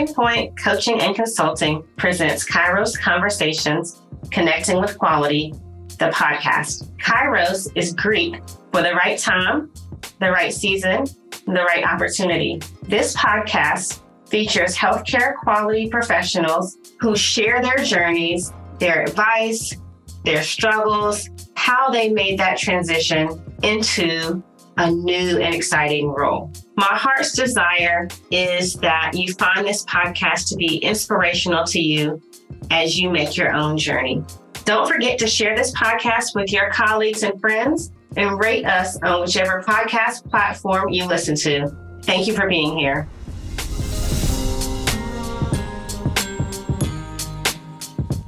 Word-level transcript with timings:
Starting 0.00 0.14
Point 0.14 0.58
Coaching 0.58 1.00
and 1.02 1.14
Consulting 1.14 1.84
presents 1.98 2.50
Kairos 2.50 2.98
Conversations 2.98 4.00
Connecting 4.30 4.80
with 4.80 4.96
Quality, 4.96 5.52
the 5.98 6.06
podcast. 6.06 6.90
Kairos 6.96 7.70
is 7.74 7.92
Greek 7.92 8.40
for 8.72 8.80
the 8.80 8.94
right 8.94 9.18
time, 9.18 9.70
the 10.18 10.30
right 10.30 10.54
season, 10.54 11.04
the 11.46 11.64
right 11.66 11.84
opportunity. 11.84 12.62
This 12.84 13.14
podcast 13.14 14.00
features 14.26 14.74
healthcare 14.74 15.36
quality 15.36 15.90
professionals 15.90 16.78
who 17.00 17.14
share 17.14 17.60
their 17.60 17.84
journeys, 17.84 18.54
their 18.78 19.02
advice, 19.02 19.76
their 20.24 20.42
struggles, 20.42 21.28
how 21.56 21.90
they 21.90 22.08
made 22.08 22.38
that 22.38 22.56
transition 22.56 23.42
into 23.62 24.42
a 24.80 24.90
new 24.90 25.38
and 25.38 25.54
exciting 25.54 26.08
role. 26.08 26.50
My 26.76 26.86
heart's 26.86 27.32
desire 27.32 28.08
is 28.30 28.72
that 28.76 29.10
you 29.12 29.34
find 29.34 29.66
this 29.66 29.84
podcast 29.84 30.48
to 30.48 30.56
be 30.56 30.78
inspirational 30.78 31.64
to 31.64 31.78
you 31.78 32.22
as 32.70 32.98
you 32.98 33.10
make 33.10 33.36
your 33.36 33.52
own 33.52 33.76
journey. 33.76 34.24
Don't 34.64 34.88
forget 34.88 35.18
to 35.18 35.26
share 35.26 35.54
this 35.54 35.74
podcast 35.74 36.34
with 36.34 36.50
your 36.50 36.70
colleagues 36.70 37.22
and 37.24 37.38
friends 37.38 37.92
and 38.16 38.38
rate 38.40 38.64
us 38.64 38.96
on 39.02 39.20
whichever 39.20 39.62
podcast 39.62 40.28
platform 40.30 40.88
you 40.88 41.04
listen 41.04 41.34
to. 41.34 41.68
Thank 42.04 42.26
you 42.26 42.34
for 42.34 42.48
being 42.48 42.78
here. 42.78 43.06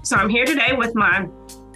So 0.02 0.16
I'm 0.16 0.28
here 0.28 0.44
today 0.44 0.74
with 0.76 0.94
my 0.94 1.26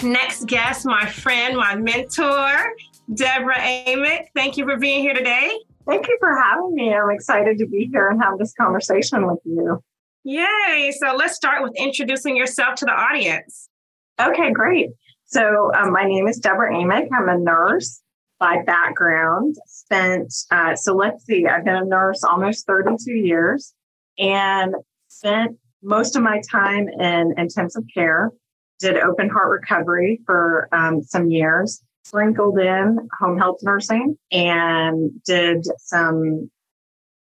next 0.03 0.47
guest, 0.47 0.85
my 0.85 1.07
friend, 1.07 1.57
my 1.57 1.77
mentor, 1.77 2.75
Debra 3.13 3.57
Amick. 3.57 4.27
Thank 4.35 4.57
you 4.57 4.65
for 4.65 4.77
being 4.77 5.03
here 5.03 5.15
today. 5.15 5.59
Thank 5.87 6.09
you 6.09 6.17
for 6.19 6.37
having 6.37 6.75
me. 6.75 6.93
I'm 6.93 7.11
excited 7.11 7.59
to 7.59 7.67
be 7.67 7.89
here 7.93 8.11
and 8.11 8.21
have 8.23 8.39
this 8.39 8.53
conversation 8.55 9.27
with 9.27 9.39
you. 9.45 9.83
Yay. 10.25 10.93
So 10.99 11.15
let's 11.15 11.37
start 11.37 11.63
with 11.63 11.73
introducing 11.77 12.37
yourself 12.37 12.75
to 12.77 12.85
the 12.85 12.93
audience. 12.93 13.69
Okay, 14.21 14.51
great. 14.53 14.91
So 15.27 15.71
um, 15.75 15.93
my 15.93 16.05
name 16.05 16.27
is 16.27 16.39
Debra 16.39 16.73
Amick. 16.75 17.09
I'm 17.13 17.29
a 17.29 17.39
nurse 17.39 18.03
by 18.41 18.63
background. 18.63 19.57
Spent, 19.67 20.33
uh, 20.51 20.75
so 20.75 20.95
let's 20.95 21.25
see, 21.25 21.47
I've 21.47 21.65
been 21.65 21.77
a 21.77 21.85
nurse 21.85 22.25
almost 22.25 22.67
32 22.67 23.13
years 23.13 23.73
and 24.19 24.75
spent 25.09 25.57
most 25.83 26.17
of 26.17 26.23
my 26.23 26.41
time 26.51 26.89
in 26.89 27.35
intensive 27.37 27.85
care, 27.93 28.31
did 28.81 28.97
open 28.99 29.29
heart 29.29 29.51
recovery 29.51 30.21
for 30.27 30.69
um, 30.73 31.03
some 31.03 31.31
years, 31.31 31.83
sprinkled 32.07 32.59
in 32.59 33.09
home 33.19 33.39
health 33.39 33.59
nursing, 33.63 34.17
and 34.31 35.23
did 35.25 35.67
some 35.79 36.51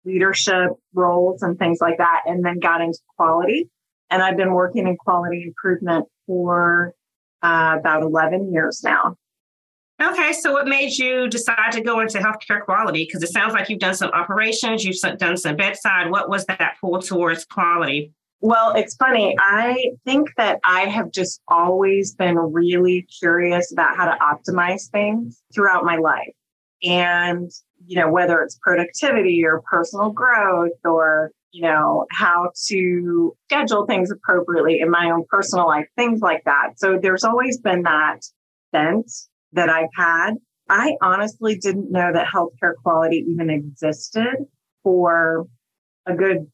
leadership 0.05 0.71
roles 0.95 1.43
and 1.43 1.59
things 1.59 1.79
like 1.81 1.99
that, 1.99 2.23
and 2.27 2.45
then 2.45 2.59
got 2.59 2.81
into 2.81 2.99
quality. 3.17 3.69
And 4.11 4.23
I've 4.23 4.37
been 4.37 4.53
working 4.53 4.87
in 4.87 4.97
quality 4.97 5.43
improvement 5.45 6.07
for 6.27 6.95
uh, 7.43 7.77
about 7.79 8.03
11 8.03 8.53
years 8.53 8.83
now. 8.85 9.17
Okay, 10.01 10.35
so 10.35 10.53
what 10.53 10.69
made 10.69 10.93
you 10.93 11.27
decide 11.27 11.73
to 11.73 11.81
go 11.81 12.01
into 12.01 12.19
healthcare 12.19 12.63
quality? 12.63 13.05
Because 13.05 13.23
it 13.23 13.33
sounds 13.33 13.55
like 13.55 13.71
you've 13.71 13.79
done 13.79 13.95
some 13.95 14.11
operations, 14.11 14.85
you've 14.85 15.01
done 15.19 15.39
some 15.39 15.57
bedside. 15.57 16.11
What 16.11 16.29
was 16.29 16.45
that 16.47 16.77
pull 16.81 17.01
towards 17.01 17.47
quality? 17.47 18.13
Well, 18.41 18.75
it's 18.75 18.95
funny. 18.97 19.35
I 19.41 19.93
think 20.05 20.29
that 20.37 20.61
I 20.63 20.83
have 20.83 21.11
just 21.11 21.41
always 21.49 22.15
been 22.15 22.37
really 22.37 23.07
curious 23.19 23.73
about 23.73 23.97
how 23.97 24.05
to 24.07 24.19
optimize 24.19 24.91
things 24.91 25.43
throughout 25.55 25.85
my 25.85 25.97
life. 25.97 26.35
And, 26.85 27.51
you 27.87 27.99
know, 27.99 28.11
whether 28.11 28.43
it's 28.43 28.59
productivity 28.63 29.43
or 29.45 29.63
personal 29.71 30.11
growth 30.11 30.79
or, 30.85 31.31
you 31.51 31.63
know, 31.63 32.05
how 32.13 32.51
to 32.69 33.35
schedule 33.49 33.87
things 33.87 34.11
appropriately 34.11 34.81
in 34.81 34.91
my 34.91 35.11
own 35.11 35.25
personal 35.31 35.67
life, 35.67 35.87
things 35.97 36.21
like 36.21 36.45
that. 36.45 36.73
So 36.77 36.99
there's 37.01 37.25
always 37.25 37.59
been 37.59 37.83
that 37.83 38.21
bent 38.73 39.11
that 39.53 39.71
I've 39.71 39.89
had. 39.97 40.35
I 40.69 40.97
honestly 41.01 41.57
didn't 41.57 41.91
know 41.91 42.13
that 42.13 42.27
healthcare 42.27 42.75
quality 42.83 43.25
even 43.29 43.49
existed 43.49 44.37
for 44.83 45.47
a 46.05 46.15
good 46.15 46.47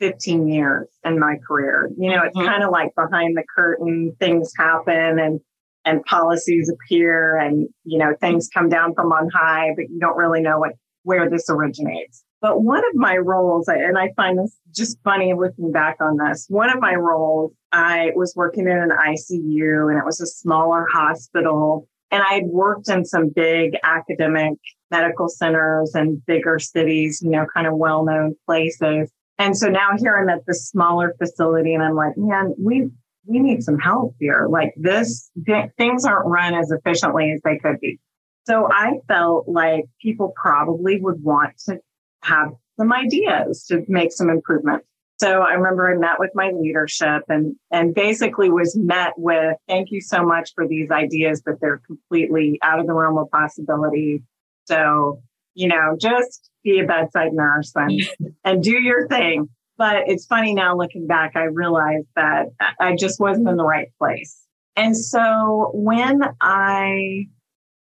15 0.00 0.48
years 0.48 0.88
in 1.04 1.18
my 1.18 1.36
career. 1.46 1.90
You 1.98 2.10
know, 2.10 2.22
it's 2.24 2.36
mm-hmm. 2.36 2.46
kind 2.46 2.62
of 2.62 2.70
like 2.70 2.94
behind 2.94 3.36
the 3.36 3.44
curtain, 3.54 4.14
things 4.18 4.52
happen 4.56 5.18
and 5.18 5.40
and 5.84 6.04
policies 6.04 6.70
appear 6.70 7.38
and 7.38 7.66
you 7.84 7.98
know 7.98 8.14
things 8.20 8.48
come 8.52 8.68
down 8.68 8.94
from 8.94 9.12
on 9.12 9.30
high, 9.32 9.70
but 9.76 9.86
you 9.88 9.98
don't 10.00 10.16
really 10.16 10.40
know 10.40 10.58
what 10.58 10.72
where 11.02 11.30
this 11.30 11.48
originates. 11.48 12.24
But 12.40 12.62
one 12.62 12.78
of 12.78 12.94
my 12.94 13.16
roles, 13.16 13.66
and 13.66 13.98
I 13.98 14.10
find 14.14 14.38
this 14.38 14.56
just 14.74 14.98
funny 15.02 15.34
looking 15.34 15.72
back 15.72 15.96
on 16.00 16.18
this, 16.18 16.46
one 16.48 16.70
of 16.70 16.80
my 16.80 16.94
roles, 16.94 17.52
I 17.72 18.12
was 18.14 18.32
working 18.36 18.68
in 18.68 18.78
an 18.78 18.90
ICU 18.90 19.90
and 19.90 19.98
it 19.98 20.04
was 20.04 20.20
a 20.20 20.26
smaller 20.26 20.86
hospital. 20.92 21.88
And 22.10 22.22
I 22.22 22.34
had 22.34 22.44
worked 22.46 22.88
in 22.88 23.04
some 23.04 23.30
big 23.34 23.72
academic 23.82 24.54
medical 24.90 25.28
centers 25.28 25.94
and 25.94 26.24
bigger 26.26 26.58
cities, 26.58 27.20
you 27.22 27.30
know, 27.30 27.46
kind 27.52 27.66
of 27.66 27.74
well 27.76 28.04
known 28.04 28.34
places. 28.46 29.10
And 29.38 29.56
so 29.56 29.68
now 29.68 29.90
here 29.96 30.16
I'm 30.16 30.28
at 30.28 30.46
this 30.46 30.68
smaller 30.68 31.14
facility 31.18 31.74
and 31.74 31.82
I'm 31.82 31.94
like, 31.94 32.16
man, 32.16 32.54
we, 32.58 32.88
we 33.26 33.38
need 33.38 33.62
some 33.62 33.78
help 33.78 34.16
here. 34.18 34.48
Like 34.50 34.74
this, 34.76 35.30
th- 35.46 35.70
things 35.76 36.04
aren't 36.04 36.26
run 36.26 36.54
as 36.54 36.70
efficiently 36.70 37.32
as 37.32 37.40
they 37.44 37.58
could 37.58 37.78
be. 37.80 38.00
So 38.46 38.68
I 38.70 38.94
felt 39.06 39.46
like 39.46 39.84
people 40.02 40.32
probably 40.40 41.00
would 41.00 41.22
want 41.22 41.56
to 41.66 41.78
have 42.22 42.48
some 42.78 42.92
ideas 42.92 43.64
to 43.66 43.84
make 43.88 44.12
some 44.12 44.30
improvements. 44.30 44.86
So 45.18 45.42
I 45.42 45.54
remember 45.54 45.90
I 45.90 45.98
met 45.98 46.18
with 46.18 46.30
my 46.34 46.52
leadership 46.52 47.24
and, 47.28 47.56
and 47.72 47.94
basically 47.94 48.50
was 48.50 48.76
met 48.76 49.14
with, 49.16 49.56
thank 49.68 49.88
you 49.90 50.00
so 50.00 50.24
much 50.24 50.52
for 50.54 50.66
these 50.66 50.90
ideas, 50.90 51.42
but 51.44 51.56
they're 51.60 51.82
completely 51.86 52.58
out 52.62 52.78
of 52.78 52.86
the 52.86 52.94
realm 52.94 53.18
of 53.18 53.28
possibility. 53.30 54.22
So, 54.66 55.22
you 55.58 55.66
know, 55.66 55.96
just 56.00 56.50
be 56.62 56.78
a 56.78 56.86
bedside 56.86 57.32
nurse 57.32 57.72
and, 57.74 58.00
and 58.44 58.62
do 58.62 58.78
your 58.80 59.08
thing. 59.08 59.48
But 59.76 60.04
it's 60.06 60.24
funny 60.24 60.54
now 60.54 60.76
looking 60.76 61.08
back, 61.08 61.32
I 61.34 61.44
realized 61.44 62.06
that 62.14 62.46
I 62.80 62.94
just 62.94 63.18
wasn't 63.18 63.48
in 63.48 63.56
the 63.56 63.64
right 63.64 63.88
place. 63.98 64.40
And 64.76 64.96
so 64.96 65.72
when 65.74 66.22
I 66.40 67.26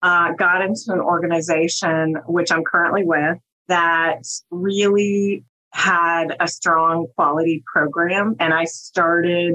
uh, 0.03 0.35
got 0.35 0.63
into 0.63 0.93
an 0.93 1.01
organization, 1.01 2.15
which 2.27 2.53
I'm 2.53 2.63
currently 2.63 3.03
with, 3.05 3.39
that 3.67 4.23
really 4.53 5.45
had 5.73 6.37
a 6.39 6.47
strong 6.47 7.09
quality 7.17 7.65
program, 7.73 8.37
and 8.39 8.55
I 8.55 8.67
started 8.67 9.55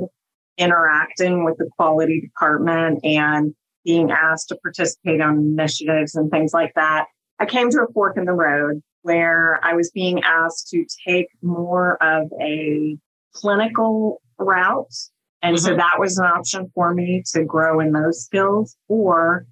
interacting 0.58 1.46
with 1.46 1.58
the 1.58 1.70
quality 1.78 2.20
department 2.20 3.00
and 3.06 3.54
being 3.86 4.12
asked 4.12 4.50
to 4.50 4.58
participate 4.58 5.22
on 5.22 5.38
initiatives 5.38 6.16
and 6.16 6.30
things 6.30 6.52
like 6.54 6.74
that. 6.76 7.06
I 7.40 7.46
came 7.46 7.70
to 7.70 7.86
a 7.88 7.94
fork 7.94 8.18
in 8.18 8.26
the 8.26 8.34
road 8.34 8.82
where 9.02 9.60
I 9.64 9.74
was 9.74 9.92
being 9.92 10.22
asked 10.24 10.70
to 10.70 10.86
take 11.08 11.28
more 11.42 12.02
of 12.04 12.30
a 12.42 12.98
clinical 13.34 14.22
route. 14.38 14.94
And 15.42 15.56
mm-hmm. 15.56 15.66
so 15.66 15.76
that 15.76 15.96
was 16.00 16.18
an 16.18 16.26
option 16.26 16.70
for 16.76 16.94
me 16.94 17.24
to 17.34 17.46
grow 17.46 17.80
in 17.80 17.94
those 17.94 18.24
skills 18.24 18.76
or 18.88 19.46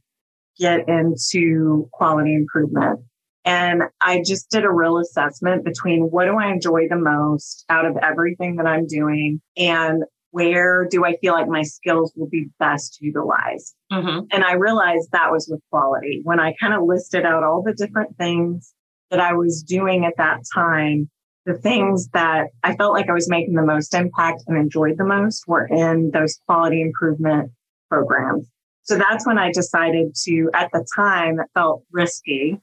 get 0.60 0.88
into 0.90 1.88
quality 1.94 2.34
improvement. 2.34 3.00
And 3.46 3.84
I 4.02 4.22
just 4.26 4.52
did 4.52 4.66
a 4.66 4.70
real 4.70 4.98
assessment 4.98 5.64
between 5.64 6.02
what 6.12 6.26
do 6.26 6.38
I 6.38 6.52
enjoy 6.52 6.90
the 6.90 6.98
most 6.98 7.64
out 7.70 7.86
of 7.86 7.96
everything 7.96 8.58
that 8.58 8.66
I'm 8.66 8.88
doing 8.88 9.42
and 9.56 10.04
where 10.38 10.88
do 10.88 11.04
I 11.04 11.18
feel 11.18 11.34
like 11.34 11.48
my 11.48 11.64
skills 11.64 12.14
will 12.16 12.30
be 12.30 12.50
best 12.60 13.00
utilized? 13.02 13.74
Mm-hmm. 13.92 14.26
And 14.32 14.44
I 14.44 14.54
realized 14.54 15.10
that 15.12 15.32
was 15.32 15.48
with 15.50 15.62
quality. 15.72 16.22
When 16.24 16.40
I 16.40 16.54
kind 16.62 16.76
of 16.76 16.84
listed 16.84 17.26
out 17.26 17.44
all 17.44 17.64
the 17.64 17.74
different 17.74 18.16
things 18.18 18.72
that 19.10 19.20
I 19.20 19.34
was 19.34 19.64
doing 19.64 20.06
at 20.06 20.14
that 20.18 20.42
time, 20.54 21.10
the 21.48 21.58
things 21.58 22.10
that 22.10 22.50
I 22.62 22.76
felt 22.76 22.94
like 22.94 23.10
I 23.10 23.14
was 23.14 23.28
making 23.28 23.56
the 23.56 23.66
most 23.66 23.96
impact 23.96 24.44
and 24.46 24.58
enjoyed 24.58 25.00
the 25.00 25.06
most 25.06 25.46
were 25.48 25.66
in 25.66 26.12
those 26.12 26.40
quality 26.46 26.84
improvement 26.84 27.50
programs. 27.90 28.48
So 28.84 28.96
that's 28.96 29.26
when 29.26 29.40
I 29.40 29.52
decided 29.52 30.14
to, 30.26 30.52
at 30.54 30.70
the 30.72 30.86
time, 30.96 31.40
it 31.40 31.48
felt 31.56 31.82
risky 31.92 32.62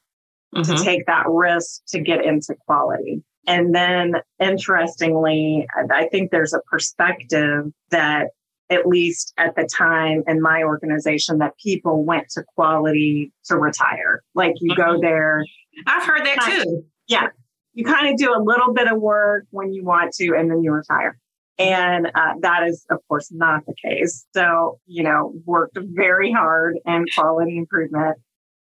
mm-hmm. 0.55 0.63
to 0.63 0.85
take 0.85 1.07
that 1.07 1.25
risk 1.29 1.83
to 1.89 1.99
get 1.99 2.25
into 2.25 2.55
quality. 2.67 3.25
And 3.47 3.75
then 3.75 4.15
interestingly, 4.41 5.67
I 5.91 6.09
think 6.09 6.31
there's 6.31 6.55
a 6.55 6.61
perspective 6.71 7.67
that 7.91 8.29
at 8.71 8.87
least 8.87 9.33
at 9.37 9.55
the 9.57 9.69
time 9.71 10.23
in 10.27 10.41
my 10.41 10.63
organization 10.63 11.39
that 11.39 11.53
people 11.59 12.05
went 12.05 12.29
to 12.31 12.43
quality 12.55 13.33
to 13.45 13.57
retire. 13.57 14.23
Like 14.35 14.55
you 14.61 14.75
go 14.75 14.95
mm-hmm. 14.95 15.03
there. 15.03 15.45
I've 15.87 16.05
heard 16.07 16.25
that 16.25 16.63
too. 16.65 16.85
yeah. 17.07 17.29
You 17.75 17.85
kind 17.85 18.09
of 18.09 18.17
do 18.17 18.33
a 18.35 18.41
little 18.41 18.73
bit 18.73 18.87
of 18.87 19.01
work 19.01 19.45
when 19.51 19.73
you 19.73 19.85
want 19.85 20.13
to, 20.15 20.35
and 20.37 20.49
then 20.49 20.63
you 20.63 20.71
retire. 20.71 21.19
And 21.59 22.07
uh, 22.15 22.35
that 22.41 22.69
is, 22.69 22.85
of 22.91 22.99
course, 23.09 23.31
not 23.33 23.65
the 23.67 23.75
case. 23.75 24.27
So, 24.35 24.79
you 24.87 25.03
know, 25.03 25.33
worked 25.45 25.77
very 25.81 26.33
hard 26.33 26.77
in 26.85 27.05
quality 27.15 27.59
improvement, 27.59 28.19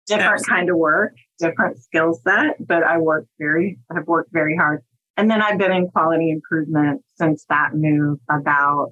different 0.07 0.33
Absolutely. 0.33 0.55
kind 0.55 0.69
of 0.69 0.77
work, 0.77 1.13
different 1.39 1.81
skill 1.81 2.19
set, 2.23 2.55
but 2.65 2.83
I 2.83 2.97
work 2.97 3.25
very, 3.39 3.79
I 3.91 3.95
have 3.95 4.07
worked 4.07 4.31
very 4.31 4.55
hard. 4.55 4.81
And 5.17 5.29
then 5.29 5.41
I've 5.41 5.57
been 5.57 5.71
in 5.71 5.89
quality 5.89 6.31
improvement 6.31 7.01
since 7.15 7.45
that 7.49 7.71
move 7.73 8.19
about 8.29 8.91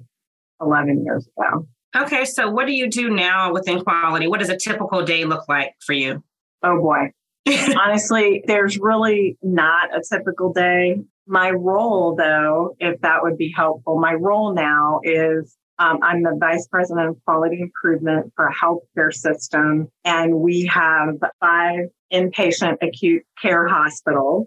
11 0.60 1.04
years 1.04 1.28
ago. 1.36 1.66
Okay, 1.96 2.24
so 2.24 2.48
what 2.48 2.66
do 2.66 2.72
you 2.72 2.88
do 2.88 3.10
now 3.10 3.52
within 3.52 3.82
quality? 3.82 4.28
What 4.28 4.40
does 4.40 4.48
a 4.48 4.56
typical 4.56 5.02
day 5.02 5.24
look 5.24 5.48
like 5.48 5.74
for 5.84 5.92
you? 5.92 6.22
Oh 6.62 6.80
boy. 6.80 7.12
Honestly, 7.76 8.44
there's 8.46 8.78
really 8.78 9.38
not 9.42 9.88
a 9.94 10.02
typical 10.08 10.52
day. 10.52 11.00
My 11.26 11.50
role, 11.50 12.14
though, 12.14 12.76
if 12.78 13.00
that 13.00 13.22
would 13.22 13.36
be 13.36 13.52
helpful, 13.56 13.98
my 13.98 14.12
role 14.12 14.54
now 14.54 15.00
is 15.02 15.56
um, 15.80 15.98
I'm 16.02 16.22
the 16.22 16.36
vice 16.38 16.68
president 16.68 17.08
of 17.08 17.16
quality 17.24 17.60
improvement 17.60 18.32
for 18.36 18.46
a 18.46 18.54
healthcare 18.54 19.12
system, 19.12 19.88
and 20.04 20.34
we 20.34 20.66
have 20.66 21.14
five 21.40 21.86
inpatient 22.12 22.76
acute 22.82 23.22
care 23.40 23.66
hospitals 23.66 24.46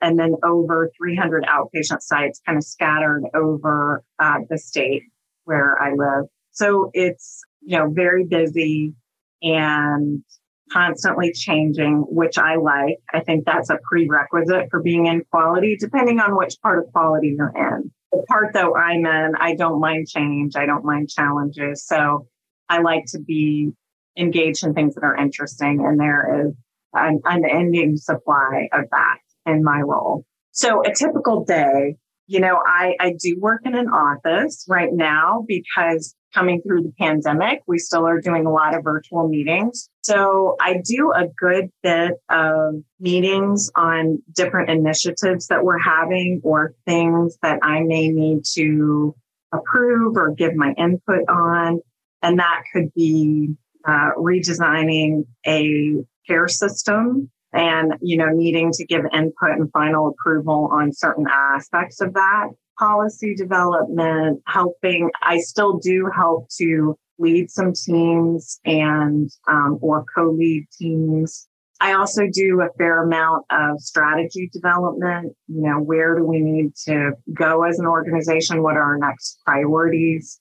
and 0.00 0.18
then 0.18 0.34
over 0.44 0.90
300 0.98 1.44
outpatient 1.44 2.00
sites 2.00 2.40
kind 2.44 2.58
of 2.58 2.64
scattered 2.64 3.22
over 3.34 4.02
uh, 4.18 4.38
the 4.50 4.58
state 4.58 5.04
where 5.44 5.80
I 5.80 5.90
live. 5.90 6.26
So 6.50 6.90
it's, 6.92 7.42
you 7.60 7.78
know, 7.78 7.88
very 7.88 8.24
busy 8.24 8.94
and 9.40 10.24
constantly 10.72 11.32
changing, 11.32 12.04
which 12.08 12.38
I 12.38 12.56
like. 12.56 12.96
I 13.14 13.20
think 13.20 13.44
that's 13.44 13.70
a 13.70 13.78
prerequisite 13.88 14.68
for 14.70 14.82
being 14.82 15.06
in 15.06 15.22
quality, 15.30 15.76
depending 15.78 16.18
on 16.18 16.36
which 16.36 16.56
part 16.60 16.80
of 16.80 16.92
quality 16.92 17.36
you're 17.36 17.52
in. 17.54 17.92
The 18.12 18.22
part 18.28 18.52
though 18.52 18.76
I'm 18.76 19.06
in, 19.06 19.32
I 19.38 19.54
don't 19.54 19.80
mind 19.80 20.08
change. 20.08 20.54
I 20.56 20.66
don't 20.66 20.84
mind 20.84 21.08
challenges. 21.08 21.86
So 21.86 22.28
I 22.68 22.80
like 22.80 23.04
to 23.08 23.18
be 23.18 23.72
engaged 24.16 24.64
in 24.64 24.74
things 24.74 24.94
that 24.94 25.04
are 25.04 25.16
interesting. 25.16 25.84
And 25.84 25.98
there 25.98 26.46
is 26.46 26.54
an 26.94 27.20
unending 27.24 27.96
supply 27.96 28.68
of 28.72 28.84
that 28.90 29.18
in 29.46 29.64
my 29.64 29.80
role. 29.80 30.24
So 30.50 30.82
a 30.82 30.94
typical 30.94 31.44
day, 31.44 31.96
you 32.32 32.40
know, 32.40 32.62
I, 32.64 32.96
I 32.98 33.14
do 33.20 33.38
work 33.38 33.60
in 33.66 33.74
an 33.74 33.88
office 33.88 34.64
right 34.66 34.88
now 34.90 35.44
because 35.46 36.14
coming 36.32 36.62
through 36.62 36.82
the 36.82 36.92
pandemic, 36.98 37.60
we 37.66 37.78
still 37.78 38.06
are 38.06 38.22
doing 38.22 38.46
a 38.46 38.50
lot 38.50 38.74
of 38.74 38.82
virtual 38.82 39.28
meetings. 39.28 39.90
So 40.00 40.56
I 40.58 40.80
do 40.82 41.12
a 41.14 41.26
good 41.38 41.70
bit 41.82 42.12
of 42.30 42.76
meetings 42.98 43.70
on 43.76 44.22
different 44.32 44.70
initiatives 44.70 45.48
that 45.48 45.62
we're 45.62 45.78
having 45.78 46.40
or 46.42 46.74
things 46.86 47.36
that 47.42 47.58
I 47.62 47.82
may 47.82 48.08
need 48.08 48.44
to 48.54 49.14
approve 49.52 50.16
or 50.16 50.30
give 50.30 50.54
my 50.54 50.72
input 50.78 51.28
on. 51.28 51.80
And 52.22 52.38
that 52.38 52.62
could 52.72 52.94
be 52.94 53.50
uh, 53.86 54.12
redesigning 54.16 55.26
a 55.46 55.96
care 56.26 56.48
system 56.48 57.30
and 57.52 57.94
you 58.00 58.16
know 58.16 58.28
needing 58.28 58.70
to 58.72 58.84
give 58.86 59.04
input 59.12 59.50
and 59.50 59.70
final 59.72 60.08
approval 60.08 60.68
on 60.72 60.92
certain 60.92 61.26
aspects 61.30 62.00
of 62.00 62.14
that 62.14 62.48
policy 62.78 63.34
development 63.34 64.40
helping 64.46 65.10
i 65.22 65.38
still 65.38 65.78
do 65.78 66.08
help 66.14 66.48
to 66.48 66.96
lead 67.22 67.50
some 67.50 67.72
teams 67.72 68.60
and 68.64 69.30
um, 69.46 69.78
or 69.80 70.04
co-lead 70.14 70.66
teams. 70.78 71.48
I 71.80 71.94
also 71.94 72.22
do 72.32 72.60
a 72.60 72.68
fair 72.78 73.02
amount 73.02 73.46
of 73.50 73.80
strategy 73.80 74.48
development 74.52 75.34
you 75.48 75.62
know 75.62 75.80
where 75.80 76.16
do 76.16 76.24
we 76.24 76.40
need 76.40 76.74
to 76.86 77.12
go 77.32 77.64
as 77.64 77.78
an 77.78 77.86
organization? 77.86 78.62
What 78.62 78.76
are 78.76 78.82
our 78.82 78.98
next 78.98 79.40
priorities 79.46 80.40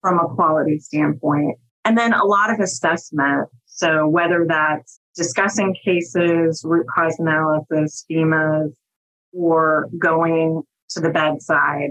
from 0.00 0.18
a 0.18 0.34
quality 0.34 0.78
standpoint? 0.78 1.58
And 1.84 1.96
then 1.98 2.12
a 2.12 2.24
lot 2.24 2.52
of 2.52 2.60
assessment. 2.60 3.48
So 3.66 4.06
whether 4.06 4.44
that's 4.46 4.99
discussing 5.16 5.74
cases, 5.84 6.62
root 6.64 6.86
cause 6.94 7.18
analysis, 7.18 8.04
schemas, 8.04 8.72
or 9.32 9.88
going 9.98 10.62
to 10.90 11.00
the 11.00 11.10
bedside 11.10 11.90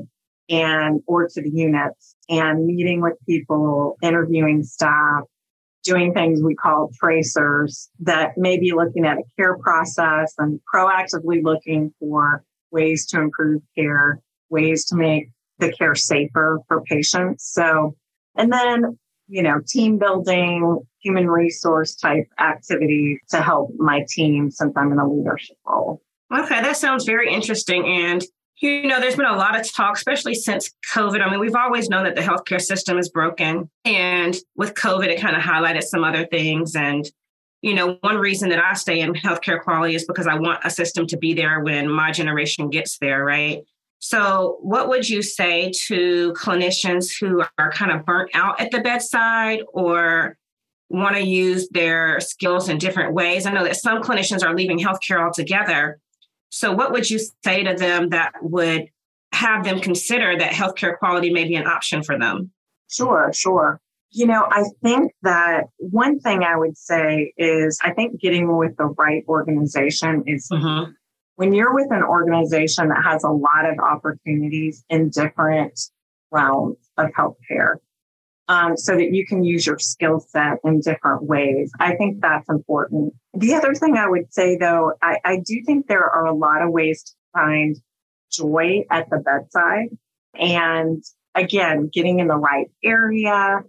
and 0.49 1.01
or 1.07 1.27
to 1.27 1.41
the 1.41 1.49
units 1.49 2.15
and 2.27 2.65
meeting 2.65 3.01
with 3.01 3.13
people, 3.27 3.97
interviewing 4.01 4.63
staff, 4.63 5.23
doing 5.83 6.13
things 6.13 6.41
we 6.43 6.55
call 6.55 6.89
tracers 6.99 7.89
that 7.99 8.31
may 8.37 8.59
be 8.59 8.73
looking 8.73 9.05
at 9.05 9.17
a 9.17 9.23
care 9.37 9.57
process 9.57 10.33
and 10.37 10.59
proactively 10.73 11.43
looking 11.43 11.93
for 11.99 12.43
ways 12.71 13.05
to 13.07 13.19
improve 13.19 13.61
care, 13.77 14.19
ways 14.49 14.85
to 14.85 14.95
make 14.95 15.29
the 15.59 15.71
care 15.71 15.95
safer 15.95 16.59
for 16.67 16.81
patients. 16.81 17.49
So, 17.51 17.95
and 18.35 18.51
then 18.51 18.97
you 19.29 19.43
know, 19.43 19.61
team 19.67 19.97
building, 19.97 20.79
human 21.01 21.29
resource 21.29 21.95
type 21.95 22.27
activities 22.39 23.19
to 23.29 23.41
help 23.41 23.71
my 23.77 24.03
team 24.09 24.49
since 24.51 24.73
I'm 24.75 24.91
in 24.91 24.97
a 24.97 25.07
leadership 25.07 25.55
role. 25.65 26.01
Okay, 26.35 26.61
that 26.61 26.77
sounds 26.77 27.05
very 27.05 27.31
interesting. 27.31 27.85
And, 27.85 28.23
you 28.59 28.87
know, 28.87 28.99
there's 28.99 29.15
been 29.15 29.25
a 29.25 29.37
lot 29.37 29.57
of 29.57 29.71
talk, 29.71 29.95
especially 29.95 30.33
since 30.33 30.71
COVID. 30.93 31.21
I 31.21 31.29
mean, 31.29 31.39
we've 31.39 31.55
always 31.55 31.89
known 31.89 32.03
that 32.03 32.15
the 32.15 32.21
healthcare 32.21 32.59
system 32.59 32.97
is 32.97 33.09
broken. 33.09 33.69
And 33.85 34.35
with 34.55 34.73
COVID, 34.73 35.07
it 35.07 35.21
kind 35.21 35.35
of 35.35 35.41
highlighted 35.41 35.83
some 35.83 36.03
other 36.03 36.25
things. 36.25 36.75
And, 36.75 37.05
you 37.61 37.73
know, 37.73 37.97
one 38.01 38.17
reason 38.17 38.49
that 38.49 38.59
I 38.59 38.73
stay 38.73 38.99
in 38.99 39.13
healthcare 39.13 39.61
quality 39.61 39.95
is 39.95 40.05
because 40.05 40.27
I 40.27 40.35
want 40.35 40.59
a 40.63 40.69
system 40.69 41.05
to 41.07 41.17
be 41.17 41.33
there 41.33 41.61
when 41.61 41.89
my 41.89 42.11
generation 42.11 42.69
gets 42.69 42.97
there, 42.97 43.23
right? 43.23 43.63
So, 43.99 44.57
what 44.61 44.87
would 44.87 45.09
you 45.09 45.21
say 45.21 45.71
to 45.87 46.33
clinicians 46.33 47.09
who 47.19 47.43
are 47.57 47.71
kind 47.71 47.91
of 47.91 48.05
burnt 48.05 48.31
out 48.33 48.59
at 48.59 48.71
the 48.71 48.79
bedside 48.79 49.59
or 49.73 50.37
want 50.89 51.17
to 51.17 51.21
use 51.21 51.67
their 51.69 52.19
skills 52.21 52.69
in 52.69 52.77
different 52.77 53.13
ways? 53.13 53.45
I 53.45 53.51
know 53.51 53.65
that 53.65 53.75
some 53.75 54.01
clinicians 54.01 54.43
are 54.43 54.55
leaving 54.55 54.79
healthcare 54.79 55.21
altogether. 55.21 55.99
So, 56.49 56.71
what 56.71 56.93
would 56.93 57.09
you 57.09 57.19
say 57.43 57.63
to 57.63 57.75
them 57.75 58.09
that 58.09 58.31
would 58.41 58.89
have 59.33 59.65
them 59.65 59.81
consider 59.81 60.37
that 60.37 60.53
healthcare 60.53 60.97
quality 60.97 61.31
may 61.31 61.43
be 61.43 61.55
an 61.55 61.67
option 61.67 62.01
for 62.01 62.17
them? 62.17 62.51
Sure, 62.89 63.31
sure. 63.33 63.81
You 64.11 64.25
know, 64.25 64.47
I 64.49 64.63
think 64.81 65.11
that 65.21 65.65
one 65.77 66.19
thing 66.19 66.43
I 66.43 66.55
would 66.55 66.77
say 66.77 67.33
is 67.37 67.77
I 67.83 67.91
think 67.91 68.19
getting 68.19 68.57
with 68.57 68.77
the 68.77 68.85
right 68.85 69.23
organization 69.27 70.23
is 70.25 70.47
mm-hmm 70.51 70.91
when 71.39 71.53
you're 71.53 71.73
with 71.73 71.87
an 71.89 72.03
organization 72.03 72.89
that 72.89 73.01
has 73.01 73.23
a 73.23 73.29
lot 73.29 73.63
of 73.63 73.79
opportunities 73.79 74.83
in 74.89 75.07
different 75.09 75.79
realms 76.31 76.75
of 76.97 77.07
healthcare, 77.17 77.75
um, 78.49 78.75
so 78.75 78.93
that 78.97 79.13
you 79.13 79.25
can 79.25 79.41
use 79.41 79.65
your 79.65 79.79
skill 79.79 80.19
set 80.19 80.57
in 80.65 80.81
different 80.81 81.23
ways. 81.23 81.71
I 81.79 81.95
think 81.95 82.19
that's 82.19 82.49
important. 82.49 83.13
The 83.35 83.53
other 83.53 83.73
thing 83.73 83.95
I 83.95 84.09
would 84.09 84.33
say, 84.33 84.57
though, 84.57 84.91
I, 85.01 85.19
I 85.23 85.37
do 85.37 85.63
think 85.65 85.87
there 85.87 86.03
are 86.03 86.25
a 86.25 86.35
lot 86.35 86.61
of 86.61 86.71
ways 86.71 87.03
to 87.03 87.11
find 87.31 87.77
joy 88.29 88.83
at 88.91 89.09
the 89.09 89.19
bedside. 89.19 89.97
And 90.37 91.01
again, 91.35 91.89
getting 91.93 92.19
in 92.19 92.27
the 92.27 92.35
right 92.35 92.67
area, 92.83 93.59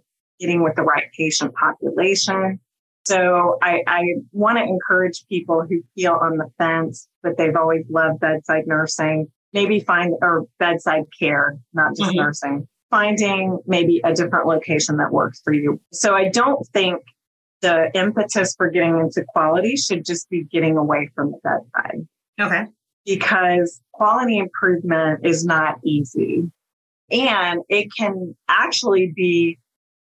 getting 0.41 0.61
with 0.61 0.75
the 0.75 0.83
right 0.83 1.09
patient 1.17 1.53
population, 1.53 2.59
so 3.05 3.57
I, 3.61 3.83
I 3.87 4.01
want 4.31 4.57
to 4.57 4.63
encourage 4.63 5.25
people 5.27 5.65
who 5.67 5.81
feel 5.95 6.13
on 6.13 6.37
the 6.37 6.49
fence, 6.57 7.07
but 7.23 7.37
they've 7.37 7.55
always 7.55 7.85
loved 7.89 8.19
bedside 8.19 8.67
nursing, 8.67 9.27
maybe 9.53 9.79
find 9.79 10.13
or 10.21 10.45
bedside 10.59 11.05
care, 11.17 11.57
not 11.73 11.95
just 11.95 12.11
mm-hmm. 12.11 12.19
nursing, 12.19 12.67
finding 12.89 13.59
maybe 13.65 14.01
a 14.03 14.13
different 14.13 14.45
location 14.45 14.97
that 14.97 15.11
works 15.11 15.41
for 15.43 15.53
you. 15.53 15.81
So 15.91 16.13
I 16.13 16.29
don't 16.29 16.65
think 16.67 17.01
the 17.61 17.91
impetus 17.95 18.55
for 18.55 18.69
getting 18.69 18.99
into 18.99 19.23
quality 19.27 19.75
should 19.75 20.05
just 20.05 20.29
be 20.29 20.43
getting 20.43 20.77
away 20.77 21.09
from 21.15 21.31
the 21.31 21.37
bedside. 21.43 22.07
Okay. 22.39 22.65
Because 23.05 23.81
quality 23.93 24.37
improvement 24.37 25.25
is 25.25 25.43
not 25.43 25.79
easy. 25.83 26.51
And 27.09 27.61
it 27.67 27.89
can 27.97 28.35
actually 28.47 29.11
be 29.15 29.59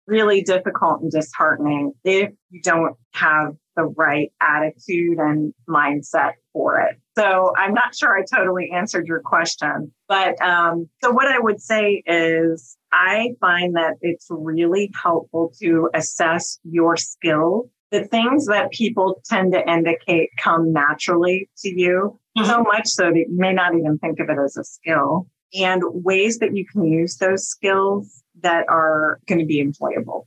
really 0.07 0.43
difficult 0.43 1.01
and 1.01 1.11
disheartening 1.11 1.93
if 2.05 2.31
you 2.51 2.61
don't 2.63 2.97
have 3.13 3.55
the 3.77 3.85
right 3.97 4.31
attitude 4.41 5.19
and 5.19 5.53
mindset 5.69 6.33
for 6.53 6.81
it. 6.81 6.97
So 7.17 7.53
I'm 7.57 7.75
not 7.75 7.95
sure 7.95 8.17
I 8.17 8.23
totally 8.23 8.71
answered 8.73 9.07
your 9.07 9.21
question, 9.21 9.93
but 10.09 10.41
um, 10.41 10.89
so 11.03 11.11
what 11.11 11.27
I 11.27 11.39
would 11.41 11.61
say 11.61 12.03
is 12.07 12.77
I 12.93 13.31
find 13.41 13.75
that 13.77 13.95
it's 14.01 14.27
really 14.31 14.93
helpful 15.01 15.53
to 15.61 15.91
assess 15.95 16.59
your 16.63 16.97
skill, 16.97 17.71
The 17.95 18.05
things 18.05 18.47
that 18.47 18.73
people 18.73 19.23
tend 19.25 19.53
to 19.53 19.71
indicate 19.71 20.31
come 20.43 20.73
naturally 20.73 21.49
to 21.59 21.69
you, 21.69 22.19
mm-hmm. 22.37 22.45
so 22.45 22.65
much 22.65 22.89
so 22.89 23.05
that 23.05 23.15
you 23.15 23.37
may 23.37 23.53
not 23.53 23.77
even 23.77 23.99
think 23.99 24.19
of 24.19 24.29
it 24.29 24.37
as 24.45 24.57
a 24.57 24.65
skill, 24.65 25.29
and 25.53 25.81
ways 25.85 26.39
that 26.39 26.57
you 26.57 26.67
can 26.67 26.85
use 26.85 27.19
those 27.19 27.47
skills 27.47 28.24
that 28.45 28.67
are 28.69 29.19
going 29.27 29.41
to 29.41 29.45
be 29.45 29.63
employable. 29.65 30.25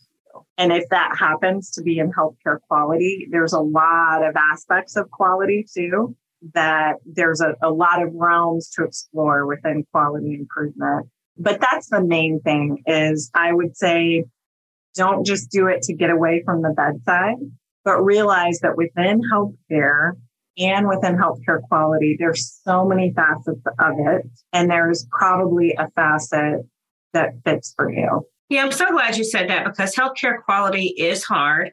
And 0.57 0.73
if 0.73 0.83
that 0.89 1.15
happens 1.17 1.71
to 1.71 1.81
be 1.81 1.99
in 1.99 2.11
healthcare 2.11 2.59
quality, 2.67 3.27
there's 3.31 3.53
a 3.53 3.61
lot 3.61 4.23
of 4.27 4.35
aspects 4.35 4.95
of 4.97 5.09
quality 5.09 5.65
too 5.73 6.15
that 6.53 6.95
there's 7.05 7.41
a, 7.41 7.55
a 7.63 7.71
lot 7.71 8.03
of 8.03 8.13
realms 8.13 8.69
to 8.71 8.83
explore 8.83 9.45
within 9.47 9.85
quality 9.91 10.35
improvement. 10.35 11.07
But 11.37 11.61
that's 11.61 11.89
the 11.89 12.03
main 12.03 12.41
thing 12.41 12.83
is 12.85 13.31
I 13.33 13.53
would 13.53 13.77
say 13.77 14.25
don't 14.95 15.25
just 15.25 15.51
do 15.51 15.67
it 15.67 15.83
to 15.83 15.93
get 15.93 16.09
away 16.09 16.41
from 16.43 16.63
the 16.63 16.73
bedside, 16.75 17.37
but 17.85 18.01
realize 18.01 18.59
that 18.61 18.75
within 18.75 19.21
healthcare 19.31 20.13
and 20.57 20.87
within 20.87 21.17
healthcare 21.17 21.61
quality, 21.61 22.15
there's 22.17 22.59
so 22.63 22.83
many 22.83 23.13
facets 23.15 23.61
of 23.79 23.93
it. 23.99 24.23
And 24.53 24.71
there's 24.71 25.07
probably 25.11 25.75
a 25.77 25.89
facet 25.91 26.65
that 27.13 27.33
fits 27.45 27.73
for 27.75 27.91
you. 27.91 28.25
Yeah, 28.49 28.63
I'm 28.63 28.71
so 28.71 28.91
glad 28.91 29.17
you 29.17 29.23
said 29.23 29.49
that 29.49 29.65
because 29.65 29.93
healthcare 29.93 30.41
quality 30.43 30.93
is 30.97 31.23
hard. 31.23 31.71